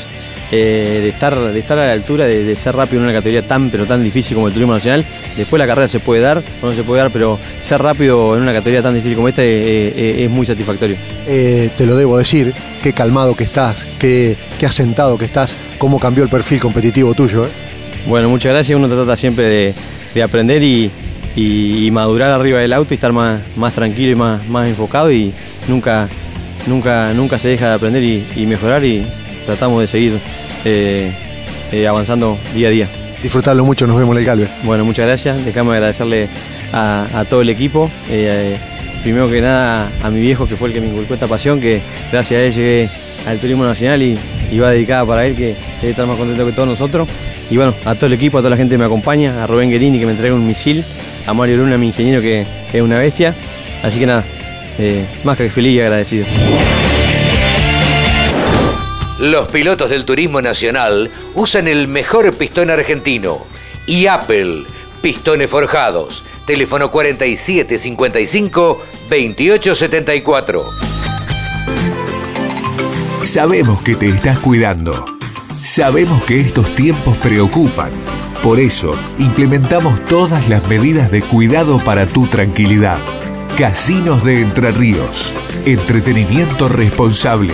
eh, 0.56 1.00
de, 1.02 1.10
estar, 1.10 1.36
de 1.36 1.60
estar 1.60 1.80
a 1.80 1.88
la 1.88 1.94
altura, 1.94 2.26
de, 2.26 2.44
de 2.44 2.56
ser 2.56 2.76
rápido 2.76 3.00
en 3.02 3.06
una 3.06 3.14
categoría 3.14 3.42
tan 3.42 3.72
pero 3.72 3.86
tan 3.86 4.04
difícil 4.04 4.36
como 4.36 4.48
el 4.48 4.54
turismo 4.54 4.74
nacional. 4.74 5.04
Después 5.36 5.58
la 5.60 5.66
carrera 5.66 5.88
se 5.88 6.00
puede 6.00 6.22
dar 6.22 6.44
o 6.62 6.66
no 6.68 6.72
se 6.74 6.84
puede 6.84 7.02
dar, 7.02 7.10
pero 7.12 7.40
ser 7.64 7.82
rápido 7.82 8.36
en 8.36 8.44
una 8.44 8.54
categoría 8.54 8.84
tan 8.84 8.94
difícil 8.94 9.16
como 9.16 9.28
esta 9.30 9.42
eh, 9.44 9.48
eh, 9.96 10.24
es 10.26 10.30
muy 10.30 10.46
satisfactorio. 10.46 10.96
Te 11.26 11.86
lo 11.88 11.96
debo 11.96 12.18
decir, 12.20 12.54
qué 12.84 12.94
calmado 12.94 13.36
que 13.36 13.44
estás, 13.46 13.86
qué, 13.98 14.36
qué 14.60 14.66
asentado 14.68 15.18
que 15.18 15.26
estás, 15.26 15.56
cómo 15.80 16.00
cambió 16.00 16.24
el 16.24 16.30
perfil 16.30 16.60
competitivo 16.60 17.14
tuyo. 17.16 17.48
Bueno, 18.06 18.30
muchas 18.30 18.52
gracias. 18.54 18.78
Uno 18.78 18.88
trata 18.88 19.16
siempre 19.18 19.46
de, 19.46 19.74
de 20.14 20.24
aprender 20.24 20.62
y, 20.62 20.92
y- 21.36 21.88
y 21.88 21.90
madurar 21.92 22.30
arriba 22.32 22.60
del 22.60 22.74
auto 22.74 22.94
y 22.94 22.96
estar 22.96 23.12
más, 23.12 23.40
más 23.56 23.74
tranquilo 23.74 24.12
y 24.12 24.16
más, 24.16 24.48
más 24.48 24.68
enfocado 24.68 25.12
y 25.12 25.34
nunca, 25.68 26.08
nunca, 26.68 27.12
nunca 27.14 27.40
se 27.40 27.48
deja 27.48 27.70
de 27.70 27.74
aprender 27.74 28.04
y, 28.04 28.24
y 28.36 28.46
mejorar 28.46 28.84
y 28.86 29.04
tratamos 29.46 29.82
de 29.82 29.88
seguir 29.88 30.20
eh, 30.66 31.12
eh, 31.72 31.88
avanzando 31.88 32.38
día 32.54 32.68
a 32.68 32.72
día. 32.72 32.88
Disfrutarlo 33.22 33.64
mucho, 33.64 33.88
nos 33.88 33.98
vemos 33.98 34.14
en 34.16 34.20
el 34.20 34.26
Galvez. 34.26 34.50
Bueno, 34.64 34.84
muchas 34.84 35.08
gracias. 35.08 35.46
Déjame 35.46 35.74
agradecerle 35.74 36.28
a, 36.72 37.08
a 37.14 37.26
todo 37.26 37.42
el 37.42 37.50
equipo. 37.50 37.90
eh, 38.10 38.58
primero 39.04 39.28
que 39.28 39.42
nada 39.42 39.92
a 40.02 40.10
mi 40.10 40.22
viejo 40.22 40.48
que 40.48 40.56
fue 40.56 40.70
el 40.70 40.74
que 40.74 40.80
me 40.82 40.88
inculcó 40.88 41.14
esta 41.14 41.28
pasión, 41.28 41.60
que 41.60 41.82
gracias 42.12 42.40
a 42.40 42.44
él 42.44 42.54
llegué 42.54 42.90
al 43.28 43.38
turismo 43.38 43.66
nacional 43.66 44.02
y, 44.02 44.18
y 44.52 44.60
va 44.60 44.72
dedicada 44.72 45.06
para 45.06 45.26
él, 45.26 45.36
que 45.36 45.56
debe 45.82 45.92
estar 45.92 46.06
más 46.06 46.18
contento 46.18 46.46
que 46.46 46.54
todos 46.54 46.68
nosotros. 46.70 47.08
Y 47.50 47.58
bueno, 47.58 47.74
a 47.86 47.96
todo 47.96 48.08
el 48.08 48.14
equipo, 48.14 48.38
a 48.38 48.42
toda 48.42 48.52
la 48.52 48.58
gente 48.58 48.76
que 48.76 48.80
me 48.80 48.86
acompaña, 48.86 49.44
a 49.44 49.48
Rubén 49.48 49.70
Guerini 49.70 50.00
que 50.00 50.06
me 50.06 50.14
entrega 50.14 50.34
un 50.34 50.48
misil, 50.48 50.84
a 51.28 51.34
Mario 51.34 51.58
Luna, 51.58 51.78
mi 51.78 51.88
ingeniero 51.88 52.22
que, 52.22 52.46
que 52.72 52.78
es 52.78 52.84
una 52.84 52.98
bestia. 52.98 53.36
Así 53.84 54.00
que 54.00 54.06
nada, 54.06 54.24
eh, 54.80 55.04
más 55.24 55.38
que 55.38 55.50
feliz 55.50 55.76
y 55.76 55.82
agradecido. 55.82 56.26
Los 59.20 59.48
pilotos 59.48 59.92
del 59.92 60.06
turismo 60.06 60.42
nacional 60.42 61.12
usan 61.36 61.68
el 61.68 61.88
mejor 61.88 62.34
pistón 62.34 62.72
argentino 62.72 63.46
y 63.86 64.08
Apple, 64.08 64.66
pistones 65.02 65.50
forjados. 65.50 66.24
Teléfono 66.48 66.90
4755 66.90 68.84
2874. 69.10 70.66
Sabemos 73.24 73.84
que 73.84 73.96
te 73.96 74.10
estás 74.10 74.40
cuidando. 74.40 75.06
Sabemos 75.62 76.24
que 76.24 76.42
estos 76.42 76.68
tiempos 76.76 77.16
preocupan. 77.18 77.92
Por 78.42 78.60
eso, 78.60 78.92
implementamos 79.20 80.04
todas 80.06 80.50
las 80.50 80.68
medidas 80.68 81.12
de 81.12 81.22
cuidado 81.22 81.78
para 81.78 82.08
tu 82.08 82.28
tranquilidad. 82.28 82.98
Casinos 83.58 84.24
de 84.26 84.42
Entre 84.42 84.72
Ríos. 84.72 85.34
Entretenimiento 85.66 86.68
responsable. 86.68 87.54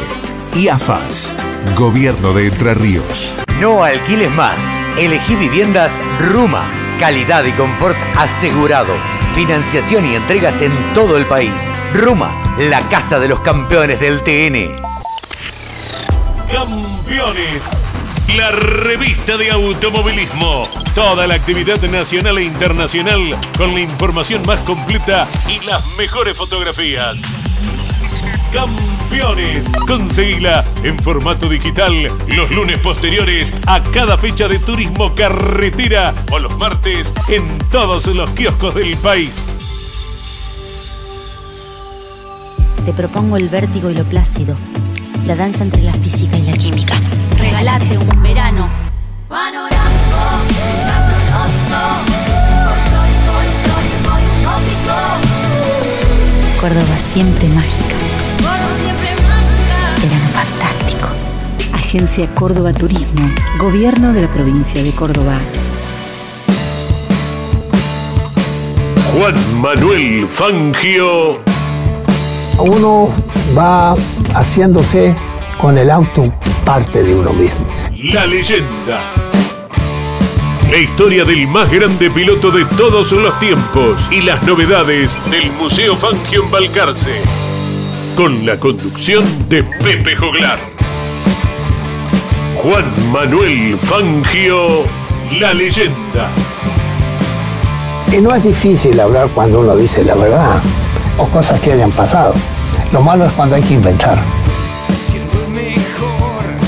Y 0.55 0.67
AFAS. 0.67 1.35
Gobierno 1.75 2.33
de 2.33 2.47
Entre 2.47 2.73
Ríos. 2.73 3.35
No 3.59 3.83
alquiles 3.83 4.31
más. 4.31 4.59
Elegí 4.97 5.35
viviendas 5.35 5.91
Ruma. 6.19 6.63
Calidad 6.99 7.45
y 7.45 7.51
confort 7.53 7.97
asegurado. 8.17 8.95
Financiación 9.35 10.05
y 10.05 10.15
entregas 10.15 10.61
en 10.61 10.71
todo 10.93 11.17
el 11.17 11.25
país. 11.27 11.53
Ruma, 11.93 12.41
la 12.57 12.81
casa 12.89 13.19
de 13.19 13.27
los 13.27 13.39
campeones 13.41 13.99
del 13.99 14.23
TN. 14.23 14.81
Campeones. 16.51 17.63
La 18.35 18.51
revista 18.51 19.37
de 19.37 19.51
automovilismo. 19.51 20.67
Toda 20.95 21.27
la 21.27 21.35
actividad 21.35 21.81
nacional 21.83 22.39
e 22.39 22.43
internacional 22.43 23.35
con 23.57 23.73
la 23.73 23.81
información 23.81 24.41
más 24.47 24.59
completa 24.59 25.27
y 25.47 25.63
las 25.65 25.85
mejores 25.97 26.35
fotografías. 26.35 27.21
Campeones. 28.51 28.88
Conseguila 29.87 30.63
en 30.83 30.97
formato 30.99 31.49
digital 31.49 32.07
los 32.27 32.51
lunes 32.51 32.77
posteriores 32.77 33.53
a 33.65 33.81
cada 33.81 34.17
fecha 34.17 34.47
de 34.47 34.59
turismo 34.59 35.15
carretera 35.15 36.13
o 36.31 36.39
los 36.39 36.55
martes 36.57 37.11
en 37.27 37.57
todos 37.71 38.05
los 38.07 38.29
kioscos 38.31 38.75
del 38.75 38.95
país. 38.97 39.31
Te 42.85 42.93
propongo 42.93 43.37
el 43.37 43.49
vértigo 43.49 43.89
y 43.89 43.95
lo 43.95 44.03
plácido, 44.05 44.53
la 45.25 45.35
danza 45.35 45.63
entre 45.63 45.83
la 45.83 45.93
física 45.93 46.37
y 46.37 46.43
la 46.43 46.53
química. 46.53 46.99
Regalate 47.37 47.97
un 47.97 48.23
verano 48.23 48.69
panorámico, 49.27 50.17
gastronómico, 50.85 51.81
folclórico, 52.65 53.33
histórico 53.49 54.11
y 54.19 54.25
utópico. 54.39 54.95
Córdoba 56.61 56.99
siempre 56.99 57.47
mágica. 57.49 57.98
Agencia 61.89 62.29
Córdoba 62.35 62.71
Turismo, 62.71 63.27
Gobierno 63.57 64.13
de 64.13 64.21
la 64.21 64.31
provincia 64.31 64.83
de 64.83 64.91
Córdoba. 64.91 65.33
Juan 69.11 69.59
Manuel 69.59 70.27
Fangio. 70.27 71.39
Uno 72.59 73.09
va 73.57 73.95
haciéndose 74.35 75.15
con 75.57 75.79
el 75.79 75.89
auto 75.89 76.31
parte 76.63 77.01
de 77.01 77.15
uno 77.15 77.33
mismo. 77.33 77.65
La 78.13 78.27
leyenda. 78.27 79.15
La 80.69 80.77
historia 80.77 81.25
del 81.25 81.47
más 81.47 81.71
grande 81.71 82.11
piloto 82.11 82.51
de 82.51 82.65
todos 82.65 83.11
los 83.13 83.39
tiempos 83.39 84.07
y 84.11 84.21
las 84.21 84.43
novedades 84.43 85.17
del 85.31 85.51
Museo 85.53 85.95
Fangio 85.95 86.43
en 86.43 86.51
Balcarce. 86.51 87.15
Con 88.15 88.45
la 88.45 88.59
conducción 88.59 89.25
de 89.49 89.63
Pepe 89.63 90.15
Joglar. 90.15 90.68
Juan 92.61 92.83
Manuel 93.09 93.77
Fangio, 93.77 94.83
la 95.39 95.53
leyenda. 95.53 96.29
Y 98.11 98.19
no 98.19 98.35
es 98.35 98.43
difícil 98.43 98.99
hablar 98.99 99.29
cuando 99.33 99.61
uno 99.61 99.77
dice 99.77 100.03
la 100.03 100.13
verdad 100.13 100.61
o 101.17 101.25
cosas 101.27 101.61
que 101.61 101.71
hayan 101.71 101.91
pasado. 101.91 102.33
Lo 102.91 103.01
malo 103.01 103.23
es 103.23 103.31
cuando 103.31 103.55
hay 103.55 103.63
que 103.63 103.75
inventar. 103.75 104.21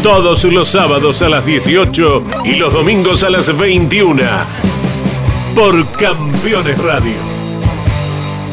Todos 0.01 0.45
los 0.45 0.69
sábados 0.69 1.21
a 1.24 1.27
las 1.27 1.45
18 1.45 2.24
y 2.45 2.55
los 2.55 2.71
domingos 2.71 3.25
a 3.25 3.29
las 3.29 3.55
21. 3.55 4.24
Por 5.53 5.86
Campeones 5.98 6.77
Radio. 6.77 7.17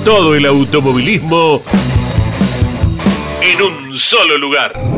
Todo 0.04 0.34
el 0.34 0.44
automovilismo 0.44 1.62
en 3.40 3.62
un 3.62 3.96
solo 3.96 4.36
lugar. 4.38 4.97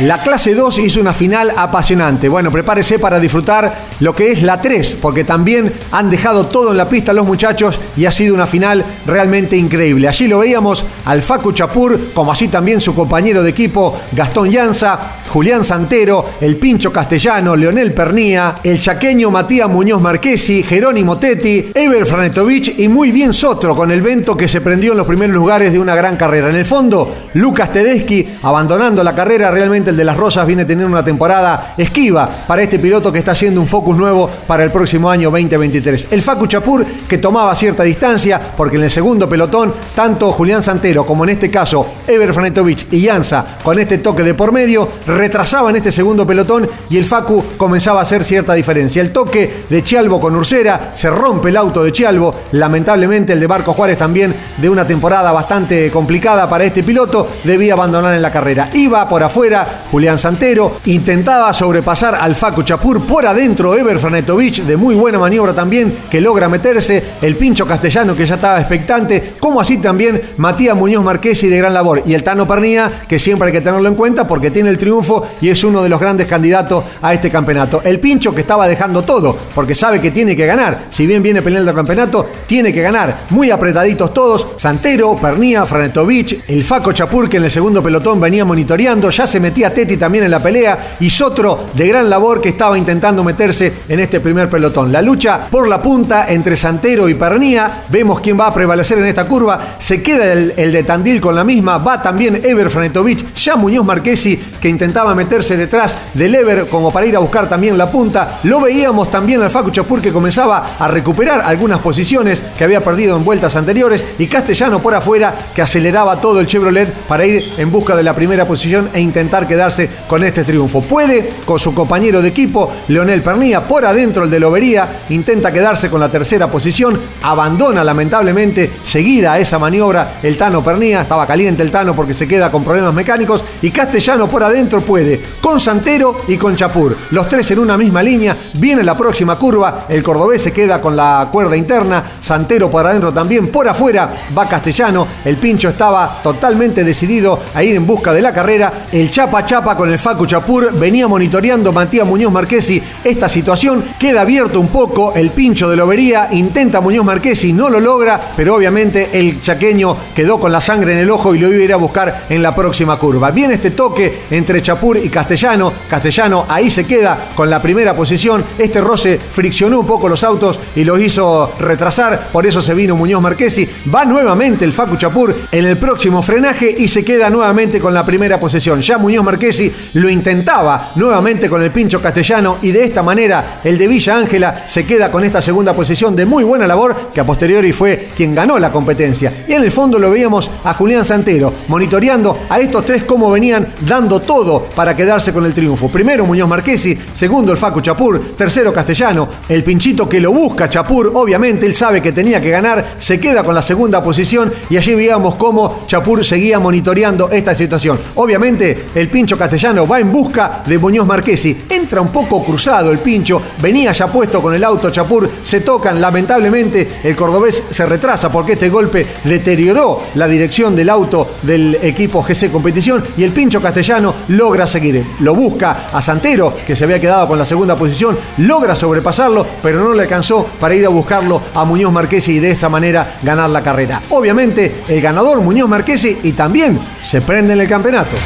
La 0.00 0.22
clase 0.22 0.54
2 0.54 0.78
hizo 0.78 1.00
una 1.00 1.12
final 1.12 1.52
apasionante. 1.56 2.28
Bueno, 2.28 2.50
prepárese 2.50 2.98
para 2.98 3.20
disfrutar 3.20 3.74
lo 4.00 4.14
que 4.14 4.32
es 4.32 4.42
la 4.42 4.60
3, 4.60 4.96
porque 5.00 5.24
también 5.24 5.72
han 5.92 6.10
dejado 6.10 6.46
todo 6.46 6.70
en 6.70 6.76
la 6.76 6.88
pista 6.88 7.12
los 7.12 7.26
muchachos 7.26 7.78
y 7.96 8.06
ha 8.06 8.12
sido 8.12 8.34
una 8.34 8.46
final 8.46 8.84
realmente 9.06 9.56
increíble. 9.56 10.08
Allí 10.08 10.26
lo 10.26 10.38
veíamos 10.38 10.84
al 11.04 11.22
Facu 11.22 11.52
Chapur, 11.52 12.12
como 12.14 12.32
así 12.32 12.48
también 12.48 12.80
su 12.80 12.94
compañero 12.94 13.42
de 13.42 13.50
equipo 13.50 14.00
Gastón 14.12 14.50
Llanza, 14.50 14.98
Julián 15.28 15.64
Santero, 15.64 16.30
el 16.40 16.56
Pincho 16.56 16.92
Castellano, 16.92 17.54
Leonel 17.56 17.92
Pernía, 17.92 18.56
el 18.64 18.80
chaqueño 18.80 19.30
Matías 19.30 19.68
Muñoz 19.68 20.00
Marquesi, 20.00 20.62
Jerónimo 20.62 21.18
Tetti, 21.18 21.72
Ever 21.74 22.06
Franetovich 22.06 22.78
y 22.78 22.88
muy 22.88 23.12
bien 23.12 23.32
Sotro 23.32 23.76
con 23.76 23.90
el 23.90 24.02
vento 24.02 24.36
que 24.36 24.48
se 24.48 24.60
prendió 24.60 24.92
en 24.92 24.98
los 24.98 25.06
primeros 25.06 25.34
lugares 25.34 25.72
de 25.72 25.78
una 25.78 25.94
gran 25.94 26.16
carrera. 26.16 26.39
En 26.48 26.56
el 26.56 26.64
fondo, 26.64 27.14
Lucas 27.34 27.72
Tedeschi 27.72 28.38
abandonando 28.42 29.04
la 29.04 29.14
carrera, 29.14 29.50
realmente 29.50 29.90
el 29.90 29.96
de 29.96 30.04
las 30.04 30.16
Rosas 30.16 30.46
viene 30.46 30.64
teniendo 30.64 30.90
una 30.90 31.04
temporada 31.04 31.74
esquiva 31.76 32.44
para 32.46 32.62
este 32.62 32.78
piloto 32.78 33.12
que 33.12 33.18
está 33.18 33.32
haciendo 33.32 33.60
un 33.60 33.66
focus 33.66 33.96
nuevo 33.96 34.30
para 34.46 34.64
el 34.64 34.72
próximo 34.72 35.10
año 35.10 35.30
2023. 35.30 36.08
El 36.10 36.22
Facu 36.22 36.46
Chapur 36.46 36.86
que 37.08 37.18
tomaba 37.18 37.54
cierta 37.54 37.82
distancia 37.82 38.40
porque 38.56 38.76
en 38.76 38.84
el 38.84 38.90
segundo 38.90 39.28
pelotón, 39.28 39.74
tanto 39.94 40.32
Julián 40.32 40.62
Santero 40.62 41.04
como 41.04 41.24
en 41.24 41.30
este 41.30 41.50
caso 41.50 41.86
Ever 42.06 42.32
Franetovich 42.32 42.86
y 42.90 43.02
Yanza 43.02 43.58
con 43.62 43.78
este 43.78 43.98
toque 43.98 44.22
de 44.22 44.34
por 44.34 44.52
medio 44.52 44.88
retrasaban 45.06 45.76
este 45.76 45.92
segundo 45.92 46.26
pelotón 46.26 46.68
y 46.88 46.96
el 46.96 47.04
Facu 47.04 47.44
comenzaba 47.56 48.00
a 48.00 48.02
hacer 48.04 48.24
cierta 48.24 48.54
diferencia. 48.54 49.02
El 49.02 49.12
toque 49.12 49.64
de 49.68 49.84
Chialvo 49.84 50.20
con 50.20 50.34
Ursera, 50.36 50.92
se 50.94 51.10
rompe 51.10 51.50
el 51.50 51.56
auto 51.56 51.82
de 51.82 51.92
Chialvo, 51.92 52.34
lamentablemente 52.52 53.32
el 53.32 53.40
de 53.40 53.48
Marco 53.48 53.72
Juárez 53.72 53.98
también 53.98 54.34
de 54.56 54.68
una 54.68 54.86
temporada 54.86 55.32
bastante 55.32 55.90
complicada 55.90 56.29
para 56.30 56.64
este 56.64 56.84
piloto, 56.84 57.26
debía 57.42 57.72
abandonar 57.72 58.14
en 58.14 58.22
la 58.22 58.30
carrera. 58.30 58.70
Iba 58.72 59.08
por 59.08 59.22
afuera 59.22 59.82
Julián 59.90 60.18
Santero, 60.18 60.78
intentaba 60.84 61.52
sobrepasar 61.52 62.14
al 62.14 62.36
Facu 62.36 62.62
Chapur 62.62 63.04
por 63.04 63.26
adentro. 63.26 63.74
Ever 63.74 63.98
Franetovich, 63.98 64.62
de 64.62 64.76
muy 64.76 64.94
buena 64.94 65.18
maniobra 65.18 65.52
también, 65.52 65.92
que 66.08 66.20
logra 66.20 66.48
meterse, 66.48 67.02
el 67.20 67.34
pincho 67.36 67.66
castellano 67.66 68.14
que 68.14 68.26
ya 68.26 68.36
estaba 68.36 68.60
expectante, 68.60 69.34
como 69.40 69.60
así 69.60 69.78
también 69.78 70.22
Matías 70.36 70.76
Muñoz 70.76 71.02
Marquesi 71.02 71.48
de 71.48 71.58
gran 71.58 71.74
labor, 71.74 72.04
y 72.06 72.14
el 72.14 72.22
Tano 72.22 72.46
Pernía, 72.46 73.04
que 73.08 73.18
siempre 73.18 73.48
hay 73.48 73.52
que 73.52 73.60
tenerlo 73.60 73.88
en 73.88 73.96
cuenta 73.96 74.26
porque 74.26 74.50
tiene 74.50 74.70
el 74.70 74.78
triunfo 74.78 75.26
y 75.40 75.48
es 75.48 75.64
uno 75.64 75.82
de 75.82 75.88
los 75.88 76.00
grandes 76.00 76.28
candidatos 76.28 76.84
a 77.02 77.12
este 77.12 77.30
campeonato. 77.30 77.82
El 77.84 77.98
pincho 77.98 78.32
que 78.34 78.42
estaba 78.42 78.68
dejando 78.68 79.02
todo, 79.02 79.36
porque 79.54 79.74
sabe 79.74 80.00
que 80.00 80.12
tiene 80.12 80.36
que 80.36 80.46
ganar, 80.46 80.86
si 80.90 81.06
bien 81.06 81.22
viene 81.22 81.42
peleando 81.42 81.70
el 81.70 81.76
campeonato, 81.76 82.26
tiene 82.46 82.72
que 82.72 82.82
ganar, 82.82 83.26
muy 83.30 83.50
apretaditos 83.50 84.14
todos, 84.14 84.46
Santero, 84.56 85.16
Pernía, 85.16 85.66
Franetovich, 85.66 86.19
el 86.48 86.64
Faco 86.64 86.92
Chapur 86.92 87.28
que 87.28 87.38
en 87.38 87.44
el 87.44 87.50
segundo 87.50 87.82
pelotón 87.82 88.20
venía 88.20 88.44
monitoreando, 88.44 89.10
ya 89.10 89.26
se 89.26 89.40
metía 89.40 89.72
Teti 89.72 89.96
también 89.96 90.24
en 90.24 90.30
la 90.30 90.42
pelea 90.42 90.96
y 91.00 91.08
Sotro 91.08 91.66
de 91.74 91.88
gran 91.88 92.10
labor 92.10 92.40
que 92.40 92.50
estaba 92.50 92.76
intentando 92.76 93.24
meterse 93.24 93.72
en 93.88 94.00
este 94.00 94.20
primer 94.20 94.48
pelotón. 94.48 94.92
La 94.92 95.02
lucha 95.02 95.46
por 95.50 95.68
la 95.68 95.80
punta 95.80 96.26
entre 96.28 96.56
Santero 96.56 97.08
y 97.08 97.14
Pernía, 97.14 97.84
vemos 97.88 98.20
quién 98.20 98.38
va 98.38 98.48
a 98.48 98.54
prevalecer 98.54 98.98
en 98.98 99.06
esta 99.06 99.26
curva, 99.26 99.76
se 99.78 100.02
queda 100.02 100.32
el, 100.32 100.54
el 100.56 100.72
de 100.72 100.82
Tandil 100.82 101.20
con 101.20 101.34
la 101.34 101.44
misma, 101.44 101.78
va 101.78 102.02
también 102.02 102.40
Ever 102.44 102.70
Franetovich, 102.70 103.34
ya 103.34 103.56
Muñoz 103.56 103.84
Marquesi 103.84 104.36
que 104.60 104.68
intentaba 104.68 105.14
meterse 105.14 105.56
detrás 105.56 105.96
del 106.14 106.34
Ever 106.34 106.68
como 106.68 106.92
para 106.92 107.06
ir 107.06 107.16
a 107.16 107.20
buscar 107.20 107.48
también 107.48 107.78
la 107.78 107.90
punta, 107.90 108.40
lo 108.42 108.60
veíamos 108.60 109.10
también 109.10 109.42
al 109.42 109.50
Facu 109.50 109.70
Chapur 109.70 110.00
que 110.00 110.12
comenzaba 110.12 110.76
a 110.78 110.88
recuperar 110.88 111.40
algunas 111.40 111.80
posiciones 111.80 112.42
que 112.56 112.64
había 112.64 112.82
perdido 112.82 113.16
en 113.16 113.24
vueltas 113.24 113.56
anteriores 113.56 114.04
y 114.18 114.26
Castellano 114.26 114.80
por 114.80 114.94
afuera 114.94 115.34
que 115.54 115.62
aceleraba 115.62 116.09
todo 116.18 116.40
el 116.40 116.46
Chevrolet 116.46 116.90
para 117.06 117.26
ir 117.26 117.52
en 117.58 117.70
busca 117.70 117.94
de 117.94 118.02
la 118.02 118.14
primera 118.14 118.46
posición 118.46 118.88
e 118.94 119.00
intentar 119.00 119.46
quedarse 119.46 119.90
con 120.08 120.24
este 120.24 120.44
triunfo. 120.44 120.80
Puede 120.80 121.30
con 121.44 121.58
su 121.58 121.74
compañero 121.74 122.22
de 122.22 122.28
equipo, 122.28 122.70
Leonel 122.88 123.22
Pernía, 123.22 123.66
por 123.66 123.84
adentro 123.84 124.24
el 124.24 124.30
de 124.30 124.40
Lobería, 124.40 124.88
intenta 125.10 125.52
quedarse 125.52 125.90
con 125.90 126.00
la 126.00 126.08
tercera 126.08 126.50
posición, 126.50 126.98
abandona 127.22 127.84
lamentablemente 127.84 128.70
seguida 128.82 129.34
a 129.34 129.38
esa 129.38 129.58
maniobra 129.58 130.20
el 130.22 130.36
Tano 130.36 130.62
Pernía, 130.62 131.02
estaba 131.02 131.26
caliente 131.26 131.62
el 131.62 131.70
Tano 131.70 131.94
porque 131.94 132.14
se 132.14 132.26
queda 132.26 132.50
con 132.50 132.64
problemas 132.64 132.94
mecánicos 132.94 133.42
y 133.60 133.70
Castellano 133.70 134.28
por 134.28 134.42
adentro 134.42 134.80
puede 134.80 135.20
con 135.40 135.60
Santero 135.60 136.22
y 136.28 136.36
con 136.36 136.56
Chapur, 136.56 136.96
los 137.10 137.28
tres 137.28 137.50
en 137.50 137.58
una 137.58 137.76
misma 137.76 138.02
línea, 138.02 138.36
viene 138.54 138.82
la 138.82 138.96
próxima 138.96 139.36
curva, 139.36 139.86
el 139.88 140.02
cordobés 140.02 140.42
se 140.42 140.52
queda 140.52 140.80
con 140.80 140.96
la 140.96 141.28
cuerda 141.30 141.56
interna, 141.56 142.02
Santero 142.20 142.70
por 142.70 142.86
adentro 142.86 143.12
también, 143.12 143.48
por 143.48 143.68
afuera 143.68 144.10
va 144.36 144.48
Castellano, 144.48 145.06
el 145.24 145.36
pincho 145.36 145.68
estaba 145.68 145.99
totalmente 146.22 146.84
decidido 146.84 147.40
a 147.54 147.62
ir 147.62 147.76
en 147.76 147.86
busca 147.86 148.12
de 148.12 148.22
la 148.22 148.32
carrera, 148.32 148.86
el 148.92 149.10
chapa 149.10 149.44
chapa 149.44 149.76
con 149.76 149.90
el 149.90 149.98
Facu 149.98 150.26
Chapur 150.26 150.72
venía 150.72 151.08
monitoreando 151.08 151.72
Matías 151.72 152.06
Muñoz 152.06 152.32
Marquesi 152.32 152.82
esta 153.04 153.28
situación, 153.28 153.84
queda 153.98 154.22
abierto 154.22 154.60
un 154.60 154.68
poco 154.68 155.14
el 155.14 155.30
pincho 155.30 155.68
de 155.68 155.76
Lobería, 155.76 156.28
intenta 156.32 156.80
Muñoz 156.80 157.04
Marquesi, 157.04 157.52
no 157.52 157.68
lo 157.68 157.80
logra, 157.80 158.32
pero 158.36 158.54
obviamente 158.54 159.10
el 159.12 159.40
chaqueño 159.40 159.96
quedó 160.14 160.38
con 160.38 160.52
la 160.52 160.60
sangre 160.60 160.92
en 160.92 160.98
el 160.98 161.10
ojo 161.10 161.34
y 161.34 161.38
lo 161.38 161.48
iba 161.48 161.58
a 161.58 161.64
ir 161.64 161.72
a 161.72 161.76
buscar 161.76 162.26
en 162.28 162.42
la 162.42 162.54
próxima 162.54 162.98
curva. 162.98 163.30
Viene 163.30 163.54
este 163.54 163.70
toque 163.70 164.22
entre 164.30 164.62
Chapur 164.62 164.96
y 164.96 165.08
Castellano, 165.08 165.72
Castellano 165.88 166.46
ahí 166.48 166.70
se 166.70 166.84
queda 166.84 167.30
con 167.34 167.50
la 167.50 167.60
primera 167.60 167.94
posición, 167.94 168.44
este 168.58 168.80
roce 168.80 169.18
friccionó 169.18 169.80
un 169.80 169.86
poco 169.86 170.08
los 170.08 170.24
autos 170.24 170.58
y 170.74 170.84
los 170.84 171.00
hizo 171.00 171.52
retrasar, 171.58 172.28
por 172.32 172.46
eso 172.46 172.62
se 172.62 172.74
vino 172.74 172.96
Muñoz 172.96 173.22
Marquesi, 173.22 173.68
va 173.92 174.04
nuevamente 174.04 174.64
el 174.64 174.72
Facu 174.72 174.96
Chapur 174.96 175.34
en 175.50 175.64
el 175.64 175.76
próximo 175.76 175.89
frenaje 176.22 176.74
y 176.78 176.88
se 176.88 177.04
queda 177.04 177.28
nuevamente 177.30 177.80
con 177.80 177.92
la 177.92 178.04
primera 178.04 178.38
posición. 178.38 178.80
Ya 178.80 178.98
Muñoz 178.98 179.24
Marquesi 179.24 179.72
lo 179.94 180.08
intentaba 180.08 180.92
nuevamente 180.94 181.48
con 181.48 181.62
el 181.62 181.70
pincho 181.70 182.00
castellano 182.00 182.58
y 182.62 182.70
de 182.70 182.84
esta 182.84 183.02
manera 183.02 183.60
el 183.64 183.76
de 183.76 183.88
Villa 183.88 184.16
Ángela 184.16 184.64
se 184.66 184.86
queda 184.86 185.10
con 185.10 185.24
esta 185.24 185.42
segunda 185.42 185.74
posición 185.74 186.14
de 186.14 186.26
muy 186.26 186.44
buena 186.44 186.66
labor 186.66 187.10
que 187.12 187.20
a 187.20 187.24
posteriori 187.24 187.72
fue 187.72 188.08
quien 188.14 188.34
ganó 188.34 188.58
la 188.58 188.70
competencia. 188.70 189.44
Y 189.48 189.52
en 189.52 189.62
el 189.62 189.72
fondo 189.72 189.98
lo 189.98 190.10
veíamos 190.10 190.50
a 190.64 190.74
Julián 190.74 191.04
Santero 191.04 191.52
monitoreando 191.68 192.38
a 192.48 192.60
estos 192.60 192.84
tres 192.84 193.04
cómo 193.04 193.30
venían 193.30 193.66
dando 193.80 194.20
todo 194.20 194.66
para 194.74 194.94
quedarse 194.94 195.32
con 195.32 195.44
el 195.44 195.54
triunfo. 195.54 195.90
Primero 195.90 196.24
Muñoz 196.24 196.48
Marquesi, 196.48 196.96
segundo 197.12 197.52
el 197.52 197.58
Facu 197.58 197.80
Chapur, 197.80 198.36
tercero 198.36 198.72
Castellano, 198.72 199.28
el 199.48 199.64
pinchito 199.64 200.08
que 200.08 200.20
lo 200.20 200.32
busca 200.32 200.68
Chapur, 200.68 201.12
obviamente 201.14 201.66
él 201.66 201.74
sabe 201.74 202.00
que 202.00 202.12
tenía 202.12 202.40
que 202.40 202.50
ganar, 202.50 202.94
se 202.98 203.18
queda 203.18 203.42
con 203.42 203.54
la 203.54 203.62
segunda 203.62 204.02
posición 204.02 204.52
y 204.68 204.76
allí 204.76 204.94
veíamos 204.94 205.34
cómo 205.34 205.79
Chapur 205.86 206.24
seguía 206.24 206.58
monitoreando 206.58 207.30
esta 207.30 207.54
situación. 207.54 207.98
Obviamente 208.14 208.86
el 208.94 209.08
pincho 209.08 209.36
castellano 209.36 209.86
va 209.86 210.00
en 210.00 210.12
busca 210.12 210.62
de 210.66 210.78
Muñoz 210.78 211.06
Marquesi, 211.06 211.64
entra 211.68 212.00
un 212.00 212.08
poco 212.08 212.44
cruzado 212.44 212.90
el 212.90 212.98
pincho, 212.98 213.40
venía 213.60 213.92
ya 213.92 214.06
puesto 214.06 214.40
con 214.42 214.54
el 214.54 214.64
auto 214.64 214.90
Chapur, 214.90 215.30
se 215.42 215.60
tocan, 215.60 216.00
lamentablemente 216.00 217.00
el 217.02 217.16
cordobés 217.16 217.64
se 217.70 217.86
retrasa 217.86 218.30
porque 218.30 218.52
este 218.52 218.68
golpe 218.68 219.06
deterioró 219.24 220.02
la 220.14 220.26
dirección 220.26 220.74
del 220.76 220.90
auto 220.90 221.36
del 221.42 221.78
equipo 221.82 222.22
GC 222.22 222.50
Competición 222.50 223.02
y 223.16 223.24
el 223.24 223.32
pincho 223.32 223.60
castellano 223.60 224.14
logra 224.28 224.66
seguir. 224.66 225.04
Lo 225.20 225.34
busca 225.34 225.88
a 225.92 226.02
Santero, 226.02 226.54
que 226.66 226.76
se 226.76 226.84
había 226.84 227.00
quedado 227.00 227.26
con 227.28 227.38
la 227.38 227.44
segunda 227.44 227.76
posición, 227.76 228.18
logra 228.38 228.74
sobrepasarlo, 228.74 229.46
pero 229.62 229.80
no 229.80 229.94
le 229.94 230.02
alcanzó 230.02 230.46
para 230.58 230.74
ir 230.74 230.84
a 230.86 230.90
buscarlo 230.90 231.40
a 231.54 231.64
Muñoz 231.64 231.92
Marquesi 231.92 232.32
y 232.32 232.38
de 232.38 232.50
esa 232.50 232.68
manera 232.68 233.18
ganar 233.22 233.50
la 233.50 233.62
carrera. 233.62 234.02
Obviamente 234.10 234.82
el 234.88 235.00
ganador 235.00 235.40
Muñoz 235.40 235.68
Marquesi 235.70 236.18
y 236.22 236.32
también 236.32 236.78
se 237.00 237.22
prende 237.22 237.54
en 237.54 237.60
el 237.60 237.68
campeonato. 237.68 238.16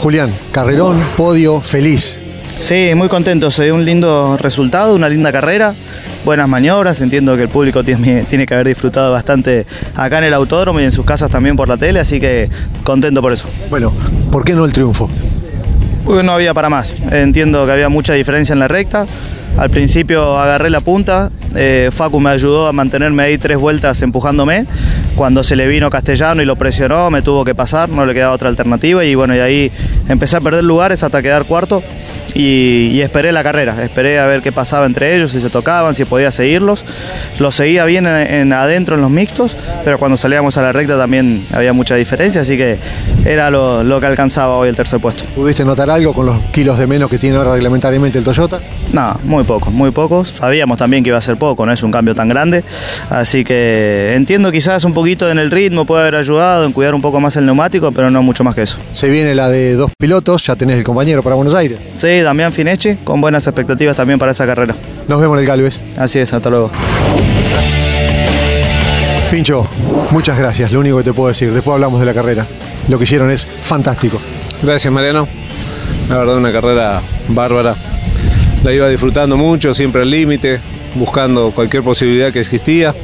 Julián, 0.00 0.30
carrerón, 0.52 1.02
podio, 1.16 1.62
feliz. 1.62 2.18
Sí, 2.60 2.92
muy 2.94 3.08
contento, 3.08 3.50
se 3.50 3.64
dio 3.64 3.74
un 3.74 3.84
lindo 3.84 4.36
resultado, 4.36 4.94
una 4.94 5.08
linda 5.08 5.32
carrera, 5.32 5.74
buenas 6.24 6.48
maniobras, 6.48 7.00
entiendo 7.00 7.36
que 7.36 7.42
el 7.42 7.48
público 7.48 7.82
tiene, 7.84 8.24
tiene, 8.24 8.46
que 8.46 8.54
haber 8.54 8.68
disfrutado 8.68 9.12
bastante 9.12 9.64
acá 9.94 10.18
en 10.18 10.24
el 10.24 10.34
autódromo 10.34 10.80
y 10.80 10.84
en 10.84 10.92
sus 10.92 11.04
casas 11.04 11.30
también 11.30 11.56
por 11.56 11.68
la 11.68 11.76
tele, 11.76 12.00
así 12.00 12.20
que 12.20 12.50
contento 12.84 13.22
por 13.22 13.32
eso. 13.32 13.48
Bueno, 13.70 13.92
¿por 14.30 14.44
qué 14.44 14.54
no 14.54 14.64
el 14.64 14.72
triunfo? 14.72 15.08
No 16.06 16.32
había 16.32 16.54
para 16.54 16.68
más, 16.68 16.94
entiendo 17.10 17.64
que 17.66 17.72
había 17.72 17.88
mucha 17.88 18.12
diferencia 18.12 18.52
en 18.52 18.58
la 18.58 18.68
recta, 18.68 19.06
al 19.56 19.70
principio 19.70 20.38
agarré 20.38 20.68
la 20.68 20.80
punta, 20.80 21.30
eh, 21.54 21.90
Facu 21.92 22.20
me 22.20 22.30
ayudó 22.30 22.66
a 22.66 22.72
mantenerme 22.72 23.22
ahí 23.22 23.38
tres 23.38 23.56
vueltas 23.56 24.02
empujándome. 24.02 24.66
Cuando 25.14 25.44
se 25.44 25.54
le 25.54 25.68
vino 25.68 25.88
Castellano 25.90 26.42
y 26.42 26.44
lo 26.44 26.56
presionó, 26.56 27.08
me 27.10 27.22
tuvo 27.22 27.44
que 27.44 27.54
pasar, 27.54 27.88
no 27.88 28.04
le 28.04 28.14
quedaba 28.14 28.34
otra 28.34 28.48
alternativa 28.48 29.04
y 29.04 29.14
bueno, 29.14 29.34
y 29.36 29.38
ahí 29.38 29.72
empecé 30.08 30.36
a 30.36 30.40
perder 30.40 30.64
lugares 30.64 31.02
hasta 31.04 31.22
quedar 31.22 31.44
cuarto 31.44 31.82
y, 32.34 32.90
y, 32.92 33.00
esperé 33.02 33.32
la 33.32 33.42
carrera, 33.42 33.82
esperé 33.82 34.18
a 34.18 34.26
ver 34.26 34.42
qué 34.42 34.52
pasaba 34.52 34.86
entre 34.86 35.14
ellos, 35.14 35.32
si 35.32 35.40
se 35.40 35.50
tocaban, 35.50 35.94
si 35.94 36.04
podía 36.04 36.30
seguirlos. 36.30 36.84
Los 37.38 37.54
seguía 37.54 37.84
bien 37.84 38.06
en, 38.06 38.34
en, 38.34 38.52
adentro 38.52 38.96
en 38.96 39.02
los 39.02 39.10
mixtos, 39.10 39.56
pero 39.84 39.98
cuando 39.98 40.16
salíamos 40.16 40.56
a 40.58 40.62
la 40.62 40.72
recta 40.72 40.98
también 40.98 41.46
había 41.52 41.72
mucha 41.72 41.94
diferencia, 41.94 42.40
así 42.40 42.56
que 42.56 42.78
era 43.24 43.50
lo, 43.50 43.84
lo, 43.84 44.00
que 44.00 44.06
alcanzaba 44.06 44.56
hoy 44.56 44.68
el 44.68 44.76
tercer 44.76 45.00
puesto. 45.00 45.24
¿Pudiste 45.34 45.64
notar 45.64 45.90
algo 45.90 46.12
con 46.12 46.26
los 46.26 46.40
kilos 46.52 46.78
de 46.78 46.86
menos 46.86 47.08
que 47.10 47.18
tiene 47.18 47.36
ahora 47.36 47.52
reglamentariamente 47.52 48.18
el 48.18 48.24
Toyota? 48.24 48.60
No, 48.92 49.18
muy 49.24 49.44
pocos, 49.44 49.72
muy 49.72 49.90
pocos. 49.90 50.34
Sabíamos 50.38 50.78
también 50.78 51.04
que 51.04 51.10
iba 51.10 51.18
a 51.18 51.22
ser 51.22 51.36
poco, 51.36 51.64
no 51.64 51.72
es 51.72 51.82
un 51.82 51.90
cambio 51.90 52.14
tan 52.14 52.28
grande, 52.28 52.64
así 53.10 53.44
que 53.44 54.14
entiendo 54.14 54.50
quizás 54.50 54.84
un 54.84 54.92
poquito 54.92 55.30
en 55.30 55.38
el 55.38 55.50
ritmo 55.50 55.84
puede 55.84 56.02
haber 56.02 56.16
ayudado 56.16 56.64
en 56.64 56.72
cuidar 56.72 56.94
un 56.94 57.02
poco 57.02 57.20
más 57.20 57.36
el 57.36 57.46
neumático, 57.46 57.92
pero 57.92 58.10
no 58.10 58.22
mucho 58.22 58.44
más 58.44 58.54
que 58.54 58.62
eso. 58.62 58.78
Se 58.92 59.08
viene 59.08 59.34
la 59.34 59.48
de 59.48 59.74
dos 59.74 59.92
pilotos, 59.98 60.44
ya 60.46 60.56
tenés 60.56 60.78
el 60.78 60.84
compañero 60.84 61.22
para 61.22 61.36
Buenos 61.36 61.54
Aires. 61.54 61.78
Sí, 61.94 62.22
Damián 62.24 62.52
Finechi, 62.52 62.96
con 63.04 63.20
buenas 63.20 63.46
expectativas 63.46 63.96
también 63.96 64.18
para 64.18 64.32
esa 64.32 64.46
carrera. 64.46 64.74
Nos 65.08 65.20
vemos 65.20 65.36
en 65.36 65.40
el 65.42 65.46
Galvez. 65.46 65.80
Así 65.96 66.18
es, 66.18 66.32
hasta 66.32 66.50
luego. 66.50 66.70
Pincho, 69.30 69.66
muchas 70.10 70.38
gracias, 70.38 70.70
lo 70.70 70.80
único 70.80 70.98
que 70.98 71.04
te 71.04 71.12
puedo 71.12 71.28
decir. 71.28 71.52
Después 71.52 71.74
hablamos 71.74 72.00
de 72.00 72.06
la 72.06 72.14
carrera. 72.14 72.46
Lo 72.88 72.98
que 72.98 73.04
hicieron 73.04 73.30
es 73.30 73.44
fantástico. 73.44 74.20
Gracias, 74.62 74.92
Mariano. 74.92 75.26
La 76.08 76.18
verdad, 76.18 76.36
una 76.36 76.52
carrera 76.52 77.00
bárbara. 77.28 77.74
La 78.62 78.72
iba 78.72 78.88
disfrutando 78.88 79.36
mucho, 79.36 79.74
siempre 79.74 80.02
al 80.02 80.10
límite, 80.10 80.60
buscando 80.94 81.50
cualquier 81.50 81.82
posibilidad 81.82 82.32
que 82.32 82.40
existía. 82.40 82.94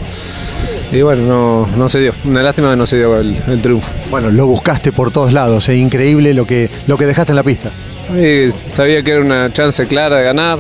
Y 0.92 1.02
bueno, 1.02 1.22
no, 1.22 1.68
no, 1.76 1.88
se 1.88 2.00
dio. 2.00 2.12
Una 2.24 2.42
lástima 2.42 2.70
que 2.70 2.76
no 2.76 2.87
se 2.87 2.96
dio 2.96 3.18
el, 3.18 3.37
el 3.48 3.62
triunfo. 3.62 3.90
Bueno, 4.11 4.30
lo 4.30 4.46
buscaste 4.46 4.92
por 4.92 5.12
todos 5.12 5.33
lados. 5.33 5.68
Es 5.68 5.78
increíble 5.78 6.35
lo 6.35 6.46
que, 6.46 6.68
lo 6.87 6.96
que 6.96 7.06
dejaste 7.06 7.33
en 7.33 7.37
la 7.37 7.42
pista. 7.42 7.70
Y 8.16 8.51
sabía 8.73 9.03
que 9.03 9.12
era 9.12 9.20
una 9.20 9.53
chance 9.53 9.87
clara 9.87 10.16
de 10.16 10.25
ganar. 10.25 10.59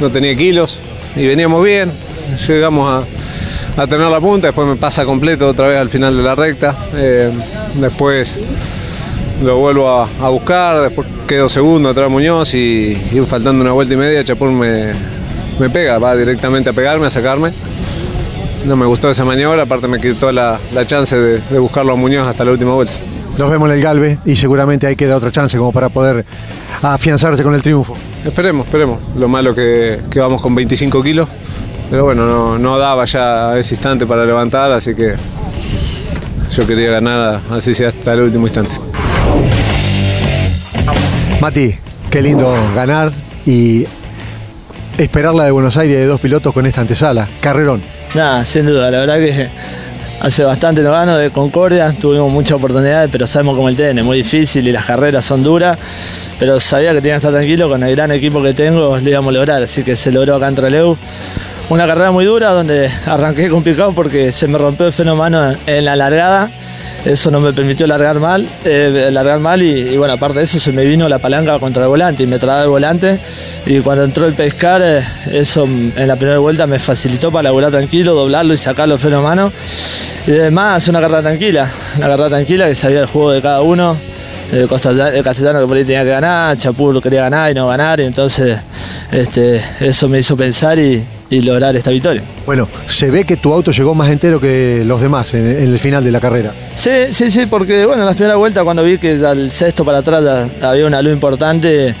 No 0.00 0.10
tenía 0.10 0.36
kilos 0.36 0.80
y 1.16 1.26
veníamos 1.26 1.64
bien. 1.64 1.90
Llegamos 2.46 3.04
a, 3.76 3.86
tener 3.86 4.08
la 4.08 4.20
punta. 4.20 4.48
Después 4.48 4.68
me 4.68 4.76
pasa 4.76 5.04
completo 5.04 5.48
otra 5.48 5.68
vez 5.68 5.78
al 5.78 5.90
final 5.90 6.16
de 6.16 6.22
la 6.22 6.34
recta. 6.34 6.76
Eh, 6.94 7.30
después 7.74 8.40
lo 9.42 9.58
vuelvo 9.58 9.88
a, 9.88 10.28
buscar. 10.28 10.82
Después 10.82 11.08
quedo 11.26 11.48
segundo 11.48 11.88
atrás 11.88 12.10
Muñoz 12.10 12.54
y, 12.54 12.96
faltando 13.26 13.62
una 13.62 13.72
vuelta 13.72 13.94
y 13.94 13.96
media, 13.96 14.24
Chapur 14.24 14.50
me, 14.50 14.92
pega. 15.72 15.98
Va 15.98 16.16
directamente 16.16 16.70
a 16.70 16.72
pegarme, 16.72 17.06
a 17.06 17.10
sacarme 17.10 17.52
no 18.66 18.76
me 18.76 18.84
gustó 18.84 19.08
esa 19.08 19.24
maniobra, 19.24 19.62
aparte 19.62 19.88
me 19.88 19.98
quitó 20.00 20.30
la, 20.30 20.58
chance 20.84 21.16
de, 21.16 21.58
buscarlo 21.58 21.92
a 21.92 21.96
Muñoz 21.96 22.28
hasta 22.28 22.44
la 22.44 22.50
última 22.50 22.74
vuelta. 22.74 22.92
Nos 23.38 23.48
vemos 23.48 23.68
en 23.70 23.76
el 23.76 23.82
Galve 23.82 24.18
y 24.24 24.34
seguramente 24.34 24.88
ahí 24.88 24.96
queda 24.96 25.16
otra 25.16 25.30
chance 25.30 25.56
como 25.56 25.70
para 25.70 25.88
poder 25.90 26.24
afianzarse 26.82 27.44
con 27.44 27.54
el 27.54 27.62
triunfo. 27.62 27.94
Esperemos, 28.24 28.66
esperemos. 28.66 28.98
Lo 29.16 29.28
malo 29.28 29.54
que, 29.54 30.00
que 30.10 30.18
vamos 30.18 30.42
con 30.42 30.56
25 30.56 31.00
kilos, 31.04 31.28
pero 31.88 32.04
bueno, 32.04 32.26
no, 32.26 32.58
no, 32.58 32.78
daba 32.78 33.04
ya 33.04 33.56
ese 33.56 33.76
instante 33.76 34.06
para 34.06 34.24
levantar, 34.24 34.72
así 34.72 34.92
que 34.92 35.14
yo 36.50 36.66
quería 36.66 36.90
ganar 36.90 37.40
así 37.52 37.74
sea 37.74 37.88
hasta 37.88 38.14
el 38.14 38.22
último 38.22 38.46
instante. 38.46 38.74
Mati, 41.40 41.76
qué 42.10 42.20
lindo 42.20 42.52
ganar 42.74 43.12
y 43.46 43.86
esperar 44.98 45.32
la 45.34 45.44
de 45.44 45.52
Buenos 45.52 45.76
Aires 45.76 45.96
de 45.96 46.06
dos 46.06 46.20
pilotos 46.20 46.52
con 46.52 46.66
esta 46.66 46.80
antesala. 46.80 47.28
Carrerón. 47.40 47.82
Nada, 48.16 48.44
sin 48.44 48.66
duda, 48.66 48.90
la 48.90 48.98
verdad 48.98 49.18
que 49.18 49.48
hace 50.20 50.44
bastante 50.44 50.82
no 50.82 50.92
gano 50.92 51.16
de 51.16 51.30
Concordia, 51.30 51.94
tuvimos 51.98 52.32
muchas 52.32 52.52
oportunidades, 52.52 53.08
pero 53.10 53.26
sabemos 53.26 53.56
cómo 53.56 53.68
el 53.68 53.76
TN 53.76 53.98
es 53.98 54.04
muy 54.04 54.18
difícil 54.18 54.66
y 54.66 54.72
las 54.72 54.84
carreras 54.84 55.24
son 55.24 55.42
duras, 55.42 55.78
pero 56.38 56.58
sabía 56.60 56.92
que 56.92 57.00
tenía 57.00 57.14
que 57.14 57.18
estar 57.18 57.32
tranquilo 57.32 57.68
con 57.68 57.82
el 57.82 57.94
gran 57.94 58.10
equipo 58.10 58.42
que 58.42 58.54
tengo, 58.54 58.96
lo 58.96 59.08
íbamos 59.08 59.30
a 59.30 59.38
lograr, 59.38 59.62
así 59.62 59.82
que 59.82 59.96
se 59.96 60.12
logró 60.12 60.36
acá 60.36 60.48
en 60.48 60.54
Treleu. 60.54 60.96
Una 61.70 61.86
carrera 61.86 62.10
muy 62.10 62.24
dura 62.24 62.50
donde 62.50 62.90
arranqué 63.06 63.48
complicado 63.48 63.92
porque 63.92 64.32
se 64.32 64.48
me 64.48 64.56
rompió 64.56 64.86
el 64.86 64.92
freno 64.92 65.16
mano 65.16 65.52
en 65.66 65.84
la 65.84 65.96
largada 65.96 66.50
eso 67.04 67.30
no 67.30 67.40
me 67.40 67.52
permitió 67.52 67.86
largar 67.86 68.18
mal, 68.18 68.46
eh, 68.64 69.08
largar 69.12 69.38
mal 69.38 69.62
y, 69.62 69.96
bueno, 69.96 70.14
aparte 70.14 70.38
de 70.38 70.44
eso 70.44 70.58
se 70.58 70.72
me 70.72 70.84
vino 70.84 71.08
la 71.08 71.18
palanca 71.18 71.58
contra 71.58 71.84
el 71.84 71.88
volante 71.88 72.24
y 72.24 72.26
me 72.26 72.38
traba 72.38 72.62
el 72.62 72.68
volante 72.68 73.18
y 73.66 73.80
cuando 73.80 74.04
entró 74.04 74.26
el 74.26 74.34
pescar, 74.34 74.82
eh, 74.84 75.04
eso 75.32 75.64
en 75.64 76.08
la 76.08 76.16
primera 76.16 76.38
vuelta 76.38 76.66
me 76.66 76.78
facilitó 76.78 77.30
para 77.30 77.44
laburar 77.44 77.70
tranquilo, 77.70 78.14
doblarlo 78.14 78.52
y 78.52 78.58
sacarlo 78.58 78.96
de 78.96 78.98
freno 78.98 79.18
a 79.18 79.22
mano 79.22 79.52
y 80.26 80.32
además 80.32 80.86
una 80.88 81.00
carrera 81.00 81.22
tranquila, 81.22 81.70
una 81.96 82.06
carrera 82.08 82.28
tranquila 82.28 82.66
que 82.66 82.74
sabía 82.74 83.00
el 83.00 83.06
juego 83.06 83.32
de 83.32 83.42
cada 83.42 83.62
uno. 83.62 83.96
El, 84.50 84.66
Castellano 84.66 85.60
que 85.60 85.66
por 85.66 85.76
ahí 85.76 85.84
tenía 85.84 86.04
que 86.04 86.08
ganar, 86.08 86.56
Chapur 86.56 87.02
quería 87.02 87.24
ganar 87.24 87.50
y 87.50 87.54
no 87.54 87.66
ganar, 87.66 88.00
y 88.00 88.04
entonces 88.04 88.58
este, 89.12 89.62
eso 89.78 90.08
me 90.08 90.20
hizo 90.20 90.38
pensar 90.38 90.78
y, 90.78 91.04
y 91.30 91.42
lograr 91.42 91.76
esta 91.76 91.90
victoria. 91.90 92.22
Bueno, 92.46 92.68
se 92.86 93.10
ve 93.10 93.24
que 93.24 93.36
tu 93.36 93.52
auto 93.52 93.70
llegó 93.70 93.94
más 93.94 94.10
entero 94.10 94.40
que 94.40 94.82
los 94.84 95.00
demás 95.00 95.34
en, 95.34 95.46
el 95.46 95.78
final 95.78 96.02
de 96.02 96.10
la 96.10 96.20
carrera. 96.20 96.52
Sí, 96.74 96.90
sí, 97.12 97.30
sí, 97.30 97.46
porque 97.46 97.84
bueno, 97.84 98.02
en 98.02 98.06
la 98.06 98.14
primera 98.14 98.36
vuelta 98.36 98.64
cuando 98.64 98.82
vi 98.82 98.98
que 98.98 99.12
al 99.24 99.50
sexto 99.50 99.84
para 99.84 99.98
atrás 99.98 100.48
había 100.62 100.86
una 100.86 101.02
luz 101.02 101.12
importante 101.12 101.94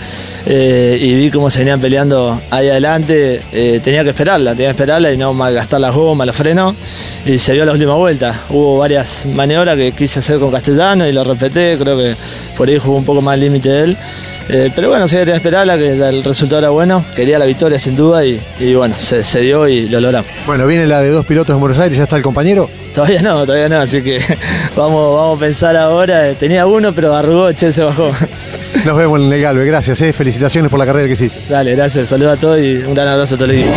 eh, 0.46 0.98
y 1.00 1.14
vi 1.14 1.30
cómo 1.30 1.50
se 1.50 1.58
venían 1.58 1.80
peleando 1.80 2.40
ahí 2.50 2.68
adelante, 2.68 3.42
eh, 3.52 3.80
tenía 3.82 4.02
que 4.02 4.10
esperarla, 4.10 4.52
tenía 4.52 4.68
que 4.68 4.70
esperarla 4.70 5.12
y 5.12 5.18
no 5.18 5.34
malgastar 5.34 5.80
las 5.80 5.94
gomas, 5.94 6.26
los 6.26 6.36
frenos 6.36 6.74
y 7.26 7.38
se 7.38 7.52
dio 7.52 7.64
la 7.66 7.72
última 7.72 7.94
vuelta. 7.94 8.42
Hubo 8.48 8.78
varias 8.78 9.26
maniobras 9.26 9.76
que 9.76 9.92
quise 9.92 10.20
hacer 10.20 10.38
con 10.38 10.50
Castellano 10.50 11.06
y 11.06 11.12
lo 11.12 11.24
respeté, 11.24 11.76
creo 11.78 11.98
que 11.98 12.16
por 12.56 12.68
ahí 12.68 12.78
jugó 12.78 12.96
un 12.96 13.04
poco 13.04 13.20
más 13.20 13.34
el 13.34 13.40
límite 13.40 13.68
de 13.68 13.82
él. 13.82 13.96
Eh, 14.48 14.72
pero 14.74 14.88
bueno, 14.88 15.06
se 15.06 15.18
quería 15.18 15.36
esperarla, 15.36 15.76
que 15.76 15.90
el 15.90 16.24
resultado 16.24 16.60
era 16.60 16.70
bueno, 16.70 17.04
quería 17.14 17.38
la 17.38 17.44
victoria 17.44 17.78
sin 17.78 17.94
duda 17.96 18.24
y, 18.24 18.40
bueno, 18.74 18.94
se, 18.98 19.40
dio 19.40 19.68
y 19.68 19.88
lo 19.88 20.00
logramos. 20.00 20.30
Bueno, 20.46 20.66
viene 20.66 20.86
la 20.86 21.02
de 21.02 21.10
dos 21.10 21.26
pilotos 21.26 21.54
en 21.54 21.60
Buenos 21.60 21.78
Aires, 21.78 21.98
¿ya 21.98 22.04
está 22.04 22.16
el 22.16 22.22
compañero? 22.22 22.70
Todavía 22.94 23.20
no, 23.20 23.44
todavía 23.44 23.68
no, 23.68 23.80
así 23.80 24.02
que 24.02 24.20
vamos, 24.76 25.16
vamos 25.16 25.36
a 25.36 25.40
pensar 25.40 25.76
ahora. 25.76 26.32
Tenía 26.34 26.66
uno, 26.66 26.94
pero 26.94 27.14
arrugó, 27.14 27.52
che, 27.52 27.72
se 27.72 27.82
bajó. 27.82 28.10
Nos 28.86 28.96
vemos 28.96 29.20
en 29.20 29.32
el 29.32 29.40
Galve, 29.40 29.66
gracias, 29.66 30.00
eh. 30.00 30.12
felicitaciones 30.14 30.70
por 30.70 30.78
la 30.78 30.86
carrera 30.86 31.06
que 31.06 31.12
hiciste. 31.12 31.38
Dale, 31.48 31.74
gracias, 31.74 32.08
saludos 32.08 32.38
a 32.38 32.40
todos 32.40 32.58
y 32.60 32.76
un 32.78 32.94
gran 32.94 33.08
abrazo 33.08 33.34
a 33.34 33.38
todo 33.38 33.50
el 33.50 33.58
equipo. 33.58 33.72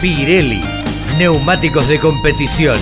Pirelli, 0.00 0.62
neumáticos 1.18 1.86
de 1.88 1.98
competición. 1.98 2.78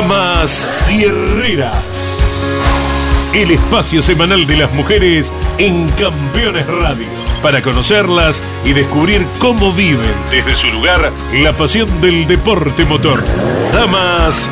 Damas 0.00 0.64
Fierreras. 0.86 2.16
El 3.34 3.50
espacio 3.50 4.00
semanal 4.00 4.46
de 4.46 4.56
las 4.56 4.72
mujeres 4.72 5.32
en 5.58 5.88
Campeones 5.88 6.68
Radio. 6.68 7.08
Para 7.42 7.62
conocerlas 7.62 8.40
y 8.64 8.74
descubrir 8.74 9.26
cómo 9.40 9.72
viven 9.72 10.14
desde 10.30 10.54
su 10.54 10.68
lugar 10.68 11.10
la 11.32 11.52
pasión 11.52 12.00
del 12.00 12.28
deporte 12.28 12.84
motor. 12.84 13.24
Damas 13.72 14.48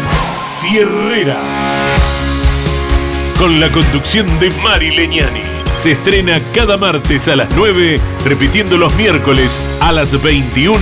Fierreras. 0.61 1.39
Con 3.39 3.61
la 3.61 3.71
conducción 3.71 4.27
de 4.41 4.51
Mari 4.65 4.91
Leñani 4.91 5.57
se 5.79 5.93
estrena 5.93 6.41
cada 6.55 6.77
martes 6.77 7.29
a 7.29 7.37
las 7.37 7.49
9, 7.55 8.01
repitiendo 8.25 8.79
los 8.79 8.95
miércoles 8.97 9.61
a 9.81 9.93
las 9.93 10.21
21, 10.21 10.79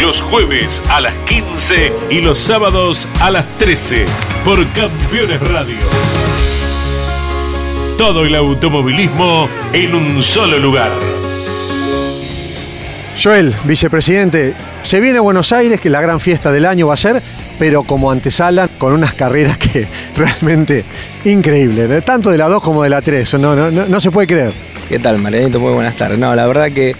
los 0.00 0.22
jueves 0.22 0.80
a 0.90 1.00
las 1.00 1.14
15 1.26 1.92
y 2.10 2.20
los 2.20 2.38
sábados 2.38 3.08
a 3.20 3.30
las 3.30 3.46
13 3.58 4.04
por 4.44 4.64
Campeones 4.72 5.40
Radio. 5.48 5.76
Todo 7.96 8.24
el 8.24 8.34
automovilismo 8.36 9.48
en 9.72 9.94
un 9.94 10.22
solo 10.22 10.58
lugar. 10.58 10.92
Joel, 13.20 13.54
vicepresidente, 13.64 14.54
se 14.82 15.00
viene 15.00 15.18
a 15.18 15.22
Buenos 15.22 15.50
Aires, 15.50 15.80
que 15.80 15.90
la 15.90 16.00
gran 16.00 16.20
fiesta 16.20 16.52
del 16.52 16.66
año 16.66 16.86
va 16.86 16.94
a 16.94 16.96
ser, 16.96 17.20
pero 17.58 17.82
como 17.82 18.12
antesala, 18.12 18.68
con 18.68 18.92
unas 18.92 19.14
carreras 19.14 19.58
que 19.58 19.88
realmente 20.16 20.84
increíbles, 21.24 22.04
tanto 22.04 22.30
de 22.30 22.38
la 22.38 22.48
2 22.48 22.62
como 22.62 22.84
de 22.84 22.90
la 22.90 23.02
3, 23.02 23.34
no, 23.34 23.56
no, 23.56 23.70
no, 23.70 24.00
se 24.00 24.12
puede 24.12 24.28
creer. 24.28 24.52
¿Qué 24.88 25.00
tal, 25.00 25.18
Marianito? 25.18 25.58
Muy 25.58 25.72
buenas 25.72 25.96
tardes. 25.96 26.18
No, 26.18 26.34
la 26.36 26.46
verdad 26.46 26.70
que 26.70 26.94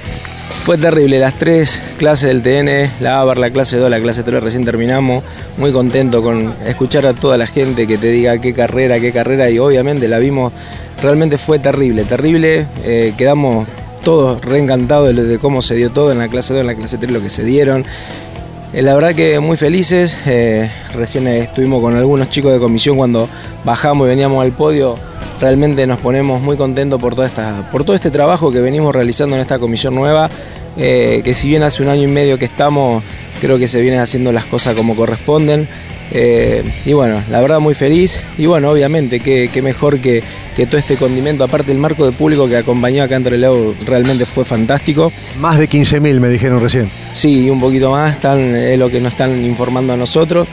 fue 0.64 0.76
terrible, 0.76 1.18
las 1.18 1.34
tres 1.34 1.82
clases 1.98 2.28
del 2.28 2.42
TN, 2.42 3.02
la 3.02 3.20
ABAR, 3.20 3.38
la 3.38 3.50
clase 3.50 3.78
2, 3.78 3.88
la 3.88 4.00
clase 4.00 4.22
3 4.22 4.42
recién 4.42 4.64
terminamos, 4.64 5.24
muy 5.56 5.72
contento 5.72 6.22
con 6.22 6.54
escuchar 6.66 7.06
a 7.06 7.14
toda 7.14 7.38
la 7.38 7.46
gente 7.46 7.86
que 7.86 7.96
te 7.96 8.08
diga 8.10 8.38
qué 8.38 8.52
carrera, 8.52 9.00
qué 9.00 9.12
carrera, 9.12 9.48
y 9.50 9.58
obviamente 9.58 10.08
la 10.08 10.18
vimos, 10.18 10.52
realmente 11.02 11.38
fue 11.38 11.58
terrible, 11.58 12.04
terrible, 12.04 12.66
eh, 12.84 13.14
quedamos 13.16 13.66
todos 14.04 14.44
reencantados 14.44 15.14
de, 15.14 15.38
cómo 15.38 15.62
se 15.62 15.74
dio 15.74 15.90
todo 15.90 16.12
en 16.12 16.18
la 16.18 16.28
clase 16.28 16.52
2, 16.52 16.60
en 16.60 16.66
la 16.66 16.74
clase 16.74 16.98
3, 16.98 17.12
lo 17.12 17.22
que 17.22 17.30
se 17.30 17.44
dieron. 17.44 17.84
Eh, 18.72 18.82
la 18.82 18.94
verdad 18.94 19.14
que 19.14 19.40
muy 19.40 19.56
felices, 19.56 20.18
eh, 20.26 20.70
recién 20.94 21.26
estuvimos 21.28 21.80
con 21.80 21.96
algunos 21.96 22.28
chicos 22.28 22.52
de 22.52 22.58
comisión 22.58 22.96
cuando 22.96 23.28
bajamos 23.64 24.06
y 24.06 24.10
veníamos 24.10 24.42
al 24.42 24.52
podio, 24.52 24.96
realmente 25.40 25.86
nos 25.86 25.98
ponemos 25.98 26.40
muy 26.40 26.56
contentos 26.56 27.00
por, 27.00 27.14
toda 27.14 27.26
esta, 27.26 27.70
por 27.70 27.84
todo 27.84 27.94
este 27.94 28.10
trabajo 28.10 28.50
que 28.50 28.60
venimos 28.60 28.94
realizando 28.94 29.36
en 29.36 29.42
esta 29.42 29.58
comisión 29.58 29.94
nueva, 29.94 30.28
eh, 30.76 31.22
que 31.24 31.34
si 31.34 31.48
bien 31.48 31.62
hace 31.62 31.82
un 31.82 31.88
año 31.88 32.02
y 32.02 32.08
medio 32.08 32.38
que 32.38 32.44
estamos, 32.44 33.02
creo 33.40 33.58
que 33.58 33.66
se 33.68 33.80
vienen 33.80 34.00
haciendo 34.00 34.32
las 34.32 34.44
cosas 34.44 34.74
como 34.74 34.94
corresponden. 34.94 35.68
Eh, 36.10 36.64
y 36.86 36.94
bueno, 36.94 37.22
la 37.30 37.40
verdad 37.40 37.60
muy 37.60 37.74
feliz. 37.74 38.22
Y 38.38 38.46
bueno, 38.46 38.70
obviamente, 38.70 39.20
qué, 39.20 39.62
mejor 39.62 39.98
que, 39.98 40.22
todo 40.66 40.78
este 40.78 40.96
condimento. 40.96 41.44
Aparte 41.44 41.72
el 41.72 41.78
marco 41.78 42.06
de 42.06 42.12
público 42.12 42.48
que 42.48 42.56
acompañó 42.56 43.02
acá 43.02 43.16
entre 43.16 43.38
Leo 43.38 43.74
realmente 43.86 44.26
fue 44.26 44.44
fantástico. 44.44 45.12
Más 45.38 45.58
de 45.58 45.68
15.000 45.68 46.20
me 46.20 46.28
dijeron 46.28 46.60
recién. 46.60 46.90
Sí, 47.12 47.50
un 47.50 47.60
poquito 47.60 47.90
más, 47.90 48.14
están, 48.14 48.38
es 48.54 48.78
lo 48.78 48.88
que 48.88 49.00
nos 49.00 49.12
están 49.12 49.44
informando 49.44 49.92
a 49.92 49.96
nosotros. 49.96 50.48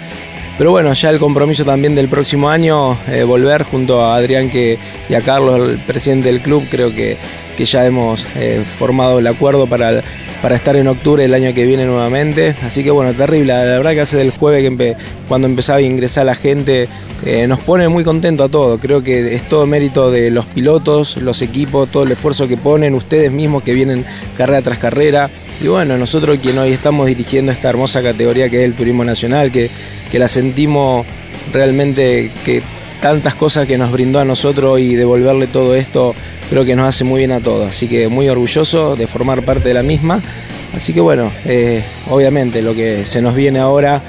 Pero 0.58 0.72
bueno, 0.72 0.94
ya 0.94 1.10
el 1.10 1.20
compromiso 1.20 1.66
también 1.66 1.96
del 1.96 2.08
próximo 2.08 2.50
año, 2.50 2.98
eh, 3.10 3.24
volver 3.24 3.64
junto 3.64 4.02
a 4.02 4.16
Adrián 4.16 4.50
que, 4.50 4.78
y 5.10 5.14
a 5.14 5.22
Carlos, 5.22 5.70
el 5.70 5.78
presidente 5.80 6.32
del 6.32 6.42
club, 6.42 6.66
creo 6.70 6.96
que, 6.96 7.18
que 7.58 7.66
ya 7.66 7.86
hemos 7.86 8.26
eh, 8.36 8.64
formado 8.66 9.20
el 9.20 9.28
acuerdo 9.28 9.68
para 9.68 10.02
para 10.46 10.58
estar 10.58 10.76
en 10.76 10.88
octubre 10.88 11.26
el 11.26 11.34
año 11.34 11.56
que 11.56 11.66
viene 11.66 11.86
nuevamente. 11.86 12.56
Así 12.62 12.84
que 12.84 12.92
bueno, 12.92 13.14
terrible. 13.14 13.48
La 13.48 13.64
verdad 13.64 13.94
que 13.94 14.02
hace 14.02 14.18
del 14.18 14.30
jueves 14.30 14.64
que 14.78 14.96
cuando 15.28 15.48
empezaba 15.48 15.80
a 15.80 15.82
ingresar 15.82 16.28
la 16.28 16.36
gente 16.36 16.88
eh, 17.26 17.48
nos 17.48 17.60
pone 17.62 17.88
muy 17.88 18.04
contento 18.04 18.44
a 18.44 18.50
todos. 18.50 18.80
Creo 18.80 19.04
que 19.04 19.34
es 19.34 19.50
todo 19.50 19.66
mérito 19.66 20.12
de 20.12 20.30
los 20.30 20.46
pilotos, 20.46 21.18
los 21.18 21.42
equipos, 21.42 21.90
todo 21.90 22.04
el 22.04 22.12
esfuerzo 22.12 22.48
que 22.48 22.58
ponen, 22.58 22.94
ustedes 22.94 23.32
mismos 23.32 23.64
que 23.64 23.74
vienen 23.74 24.06
carrera 24.38 24.62
tras 24.62 24.78
carrera. 24.78 25.32
Y 25.62 25.68
bueno, 25.68 25.98
nosotros 25.98 26.38
quien 26.42 26.58
hoy 26.58 26.74
estamos 26.74 27.08
dirigiendo 27.08 27.52
esta 27.52 27.70
hermosa 27.70 28.02
categoría 28.02 28.50
que 28.50 28.58
es 28.58 28.66
el 28.66 28.74
turismo 28.74 29.04
nacional, 29.04 29.52
que, 29.52 29.70
que 30.12 30.20
la 30.20 30.28
sentimos 30.28 31.06
realmente 31.54 32.32
que 32.44 32.62
tantas 33.02 33.36
cosas 33.36 33.68
que 33.68 33.78
nos 33.78 33.92
brindó 33.92 34.20
a 34.20 34.26
nosotros 34.26 34.80
y 34.80 34.96
devolverle 34.96 35.48
todo 35.48 35.76
esto 35.76 36.16
creo 36.50 36.66
que 36.66 36.76
nos 36.76 36.88
hace 36.88 37.04
muy 37.04 37.20
bien 37.20 37.32
a 37.32 37.40
todos. 37.40 37.68
Así 37.68 37.88
que 37.88 38.08
muy 38.08 38.30
orgulloso 38.30 38.96
de 38.96 39.08
formar 39.08 39.44
parte 39.44 39.70
de 39.70 39.74
la 39.74 39.84
misma. 39.84 40.22
Así 40.76 40.94
que 40.94 41.00
bueno, 41.00 41.32
eh, 41.46 41.84
obviamente 42.10 42.62
lo 42.62 42.74
que 42.74 43.06
se 43.06 43.22
nos 43.22 43.36
viene 43.36 43.60
ahora, 43.60 44.02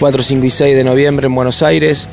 4, 0.00 0.22
5 0.22 0.44
y 0.44 0.50
6 0.50 0.76
de 0.76 0.84
noviembre 0.84 1.26
en 1.26 1.34
Buenos 1.34 1.62
Aires, 1.62 2.08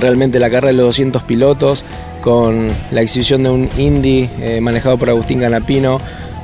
realmente 0.00 0.38
la 0.38 0.50
carrera 0.50 0.68
de 0.68 0.74
los 0.74 0.86
200 0.86 1.22
pilotos 1.22 1.84
con 2.22 2.68
la 2.92 3.00
exhibición 3.00 3.42
de 3.42 3.50
un 3.50 3.68
Indy 3.78 4.28
eh, 4.40 4.60
manejado 4.60 4.96
por 4.96 5.10
Agustín 5.10 5.40
Canapino. 5.40 6.00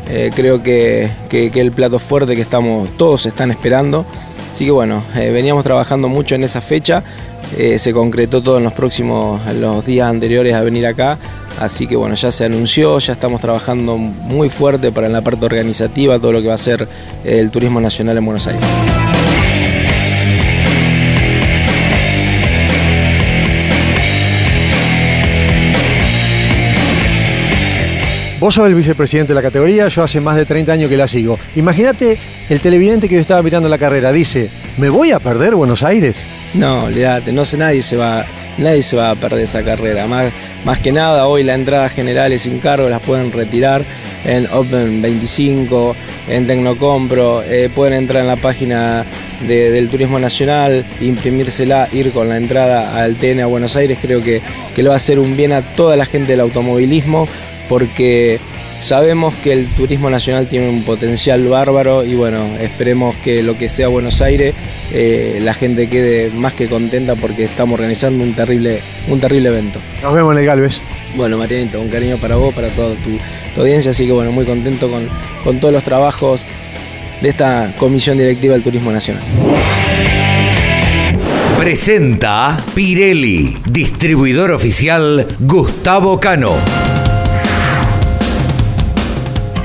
Eh, 0.08 0.30
creo 0.34 0.62
que, 0.62 1.10
que, 1.28 1.50
el 1.54 1.72
plato 1.72 1.98
fuerte 1.98 2.34
que 2.34 2.42
estamos 2.42 2.88
todos 2.96 3.26
están 3.26 3.50
esperando. 3.50 4.04
Así 4.52 4.66
que 4.66 4.70
bueno, 4.70 5.02
veníamos 5.14 5.64
trabajando 5.64 6.08
mucho 6.08 6.36
en 6.36 6.44
esa 6.44 6.60
fecha 6.60 7.02
eh, 7.56 7.78
se 7.78 7.92
concretó 7.92 8.42
todo 8.42 8.58
en 8.58 8.64
los 8.64 8.72
próximos, 8.72 9.40
los 9.54 9.86
días 9.86 10.08
anteriores 10.08 10.54
a 10.54 10.62
venir 10.62 10.86
acá. 10.86 11.18
Así 11.60 11.86
que 11.86 11.94
bueno, 11.94 12.16
ya 12.16 12.32
se 12.32 12.44
anunció, 12.44 12.98
ya 12.98 13.12
estamos 13.12 13.40
trabajando 13.40 13.96
muy 13.96 14.48
fuerte 14.48 14.90
para 14.90 15.08
la 15.08 15.20
parte 15.20 15.46
organizativa, 15.46 16.18
todo 16.18 16.32
lo 16.32 16.42
que 16.42 16.48
va 16.48 16.54
a 16.54 16.58
ser 16.58 16.88
el 17.24 17.50
turismo 17.50 17.80
nacional 17.80 18.18
en 18.18 18.24
Buenos 18.24 18.46
Aires. 18.48 18.64
Vos 28.44 28.56
sos 28.56 28.66
el 28.66 28.74
vicepresidente 28.74 29.28
de 29.32 29.36
la 29.36 29.40
categoría, 29.40 29.88
yo 29.88 30.02
hace 30.02 30.20
más 30.20 30.36
de 30.36 30.44
30 30.44 30.70
años 30.70 30.90
que 30.90 30.98
la 30.98 31.08
sigo. 31.08 31.38
Imagínate 31.56 32.18
el 32.50 32.60
televidente 32.60 33.08
que 33.08 33.14
yo 33.14 33.22
estaba 33.22 33.42
mirando 33.42 33.70
la 33.70 33.78
carrera, 33.78 34.12
dice, 34.12 34.50
¿me 34.76 34.90
voy 34.90 35.12
a 35.12 35.18
perder 35.18 35.54
Buenos 35.54 35.82
Aires? 35.82 36.26
No, 36.52 36.84
olvídate, 36.84 37.32
no 37.32 37.46
sé, 37.46 37.56
nadie 37.56 37.80
se 37.80 37.96
va, 37.96 38.26
nadie 38.58 38.82
se 38.82 38.96
va 38.96 39.12
a 39.12 39.14
perder 39.14 39.44
esa 39.44 39.64
carrera. 39.64 40.06
Más, 40.06 40.30
más 40.62 40.78
que 40.78 40.92
nada, 40.92 41.26
hoy 41.26 41.42
la 41.42 41.54
entrada 41.54 41.88
general 41.88 42.34
es 42.34 42.42
sin 42.42 42.58
cargo, 42.58 42.86
las 42.90 43.00
pueden 43.00 43.32
retirar 43.32 43.82
en 44.26 44.46
Open 44.52 45.00
25, 45.00 45.96
en 46.28 46.46
Tecnocompro, 46.46 47.42
eh, 47.44 47.70
pueden 47.74 47.94
entrar 47.94 48.20
en 48.20 48.28
la 48.28 48.36
página 48.36 49.06
del 49.48 49.88
Turismo 49.88 50.18
Nacional, 50.18 50.84
imprimírsela, 51.00 51.88
ir 51.92 52.12
con 52.12 52.28
la 52.28 52.36
entrada 52.36 53.02
al 53.02 53.16
TN 53.16 53.40
a 53.40 53.46
Buenos 53.46 53.74
Aires, 53.74 53.96
creo 54.02 54.20
que, 54.20 54.42
que 54.76 54.82
va 54.82 54.92
a 54.92 54.96
hacer 54.96 55.18
un 55.18 55.34
bien 55.34 55.54
a 55.54 55.62
toda 55.62 55.96
la 55.96 56.04
gente 56.04 56.32
del 56.32 56.40
automovilismo 56.40 57.26
porque 57.68 58.38
sabemos 58.80 59.34
que 59.42 59.52
el 59.52 59.66
turismo 59.68 60.10
nacional 60.10 60.46
tiene 60.46 60.68
un 60.68 60.82
potencial 60.82 61.46
bárbaro 61.48 62.04
y 62.04 62.14
bueno, 62.14 62.38
esperemos 62.60 63.14
que 63.16 63.42
lo 63.42 63.56
que 63.56 63.68
sea 63.68 63.88
Buenos 63.88 64.20
Aires 64.20 64.54
eh, 64.92 65.38
la 65.42 65.54
gente 65.54 65.88
quede 65.88 66.30
más 66.30 66.54
que 66.54 66.68
contenta 66.68 67.14
porque 67.14 67.44
estamos 67.44 67.74
organizando 67.74 68.22
un 68.22 68.34
terrible, 68.34 68.80
un 69.08 69.20
terrible 69.20 69.48
evento. 69.48 69.80
Nos 70.02 70.14
vemos 70.14 70.32
en 70.32 70.38
el 70.40 70.46
Galvez. 70.46 70.80
Bueno, 71.16 71.38
Marianito, 71.38 71.80
un 71.80 71.88
cariño 71.88 72.16
para 72.18 72.36
vos, 72.36 72.54
para 72.54 72.68
toda 72.68 72.94
tu, 72.96 73.60
audiencia, 73.60 73.92
así 73.92 74.06
que 74.06 74.12
bueno, 74.12 74.32
muy 74.32 74.44
contento 74.44 74.90
con, 74.90 75.08
con 75.44 75.60
todos 75.60 75.72
los 75.72 75.84
trabajos 75.84 76.44
de 77.20 77.28
esta 77.28 77.72
Comisión 77.78 78.18
Directiva 78.18 78.54
del 78.54 78.62
Turismo 78.62 78.90
Nacional. 78.92 79.22
Presenta 81.56 82.56
Pirelli, 82.74 83.56
distribuidor 83.64 84.50
oficial 84.50 85.26
Gustavo 85.38 86.20
Cano. 86.20 86.83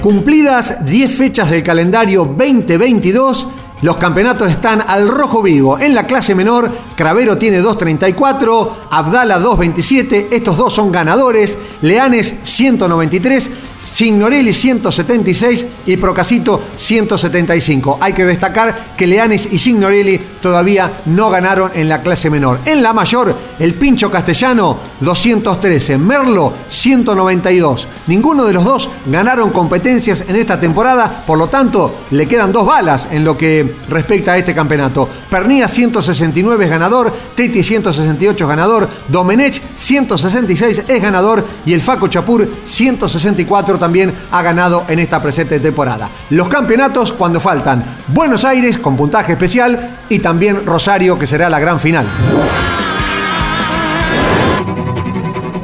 Cumplidas 0.02 0.86
10 0.86 1.14
fechas 1.14 1.50
del 1.50 1.62
calendario 1.62 2.24
2022, 2.24 3.48
los 3.82 3.98
campeonatos 3.98 4.50
están 4.50 4.82
al 4.88 5.10
rojo 5.10 5.42
vivo. 5.42 5.78
En 5.78 5.94
la 5.94 6.08
clase 6.08 6.34
menor, 6.34 6.72
Cravero 6.96 7.38
tiene 7.38 7.62
2.34, 7.62 8.70
Abdala 8.92 9.40
2.27, 9.40 10.28
estos 10.32 10.56
dos 10.56 10.74
son 10.74 10.94
ganadores, 10.94 11.58
Leanes 11.82 12.34
193, 12.44 13.52
Signorelli 13.80 14.54
176 14.54 15.66
y 15.86 15.98
Procasito 15.98 16.62
175. 16.76 17.98
Hay 18.02 18.14
que 18.14 18.26
destacar 18.26 18.94
que 18.98 19.08
Leanes 19.08 19.48
y 19.52 19.58
Signorelli 19.58 20.20
todavía 20.42 20.98
no 21.06 21.30
ganaron 21.30 21.72
en 21.74 21.88
la 21.88 22.02
clase 22.02 22.30
menor. 22.30 22.60
En 22.66 22.84
la 22.84 22.94
mayor, 22.94 23.36
el 23.58 23.74
Pincho 23.76 24.12
Castellano 24.12 24.78
213, 25.00 25.98
Merlo 25.98 26.54
192. 26.68 27.88
Ninguno 28.08 28.46
de 28.46 28.54
los 28.54 28.66
dos 28.66 28.90
ganaron 29.06 29.52
competencias 29.52 30.26
en 30.28 30.36
esta 30.36 30.60
temporada, 30.60 31.24
por 31.26 31.38
lo 31.38 31.48
tanto, 31.48 32.00
le 32.12 32.28
quedan 32.28 32.52
dos 32.52 32.66
balas 32.66 33.08
en 33.12 33.24
lo 33.24 33.38
que 33.38 33.76
respecta 33.88 34.34
a 34.34 34.38
este 34.38 34.54
campeonato. 34.54 35.08
Pernía 35.30 35.68
169 35.68 36.66
es 36.66 36.70
ganador, 36.72 37.14
Teti 37.36 37.64
168 37.64 38.44
es 38.44 38.50
ganador, 38.50 38.90
Domenech 39.08 39.62
166 39.76 40.84
es 40.88 41.02
ganador 41.02 41.46
y 41.66 41.74
el 41.74 41.82
Faco 41.82 42.08
Chapur 42.08 42.50
164 42.64 43.69
también 43.78 44.14
ha 44.32 44.42
ganado 44.42 44.86
en 44.88 45.00
esta 45.00 45.22
presente 45.22 45.60
temporada. 45.60 46.10
Los 46.30 46.48
campeonatos 46.48 47.14
cuando 47.14 47.40
faltan 47.40 47.84
Buenos 48.08 48.46
Aires 48.46 48.78
con 48.78 48.98
puntaje 48.98 49.34
especial 49.34 49.98
y 50.10 50.20
también 50.20 50.66
Rosario 50.66 51.20
que 51.20 51.28
será 51.28 51.50
la 51.50 51.60
gran 51.60 51.80
final. 51.80 52.06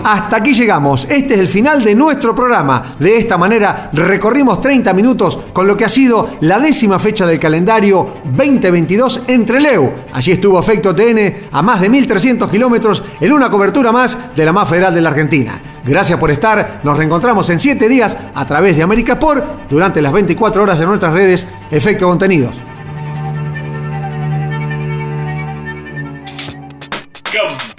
Hasta 0.05 0.37
aquí 0.37 0.53
llegamos. 0.53 1.07
Este 1.09 1.33
es 1.33 1.39
el 1.39 1.47
final 1.47 1.83
de 1.83 1.95
nuestro 1.95 2.35
programa. 2.35 2.95
De 2.99 3.17
esta 3.17 3.39
manera 3.39 3.89
recorrimos 3.91 4.61
30 4.61 4.93
minutos 4.93 5.39
con 5.51 5.65
lo 5.65 5.75
que 5.75 5.83
ha 5.83 5.89
sido 5.89 6.37
la 6.41 6.59
décima 6.59 6.99
fecha 6.99 7.25
del 7.25 7.39
calendario 7.39 8.17
2022 8.23 9.21
entre 9.25 9.59
Leu. 9.59 9.91
Allí 10.13 10.33
estuvo 10.33 10.59
Efecto 10.59 10.93
TN 10.93 11.47
a 11.51 11.61
más 11.63 11.81
de 11.81 11.89
1.300 11.89 12.51
kilómetros 12.51 13.03
en 13.19 13.33
una 13.33 13.49
cobertura 13.49 13.91
más 13.91 14.15
de 14.35 14.45
la 14.45 14.53
más 14.53 14.69
federal 14.69 14.93
de 14.93 15.01
la 15.01 15.09
Argentina. 15.09 15.59
Gracias 15.83 16.19
por 16.19 16.29
estar. 16.29 16.81
Nos 16.83 16.97
reencontramos 16.97 17.49
en 17.49 17.59
7 17.59 17.89
días 17.89 18.15
a 18.35 18.45
través 18.45 18.77
de 18.77 18.83
América 18.83 19.13
Sport 19.13 19.71
durante 19.71 20.03
las 20.03 20.13
24 20.13 20.61
horas 20.61 20.77
de 20.77 20.85
nuestras 20.85 21.13
redes 21.13 21.47
Efecto 21.71 22.07
Contenidos. 22.07 22.53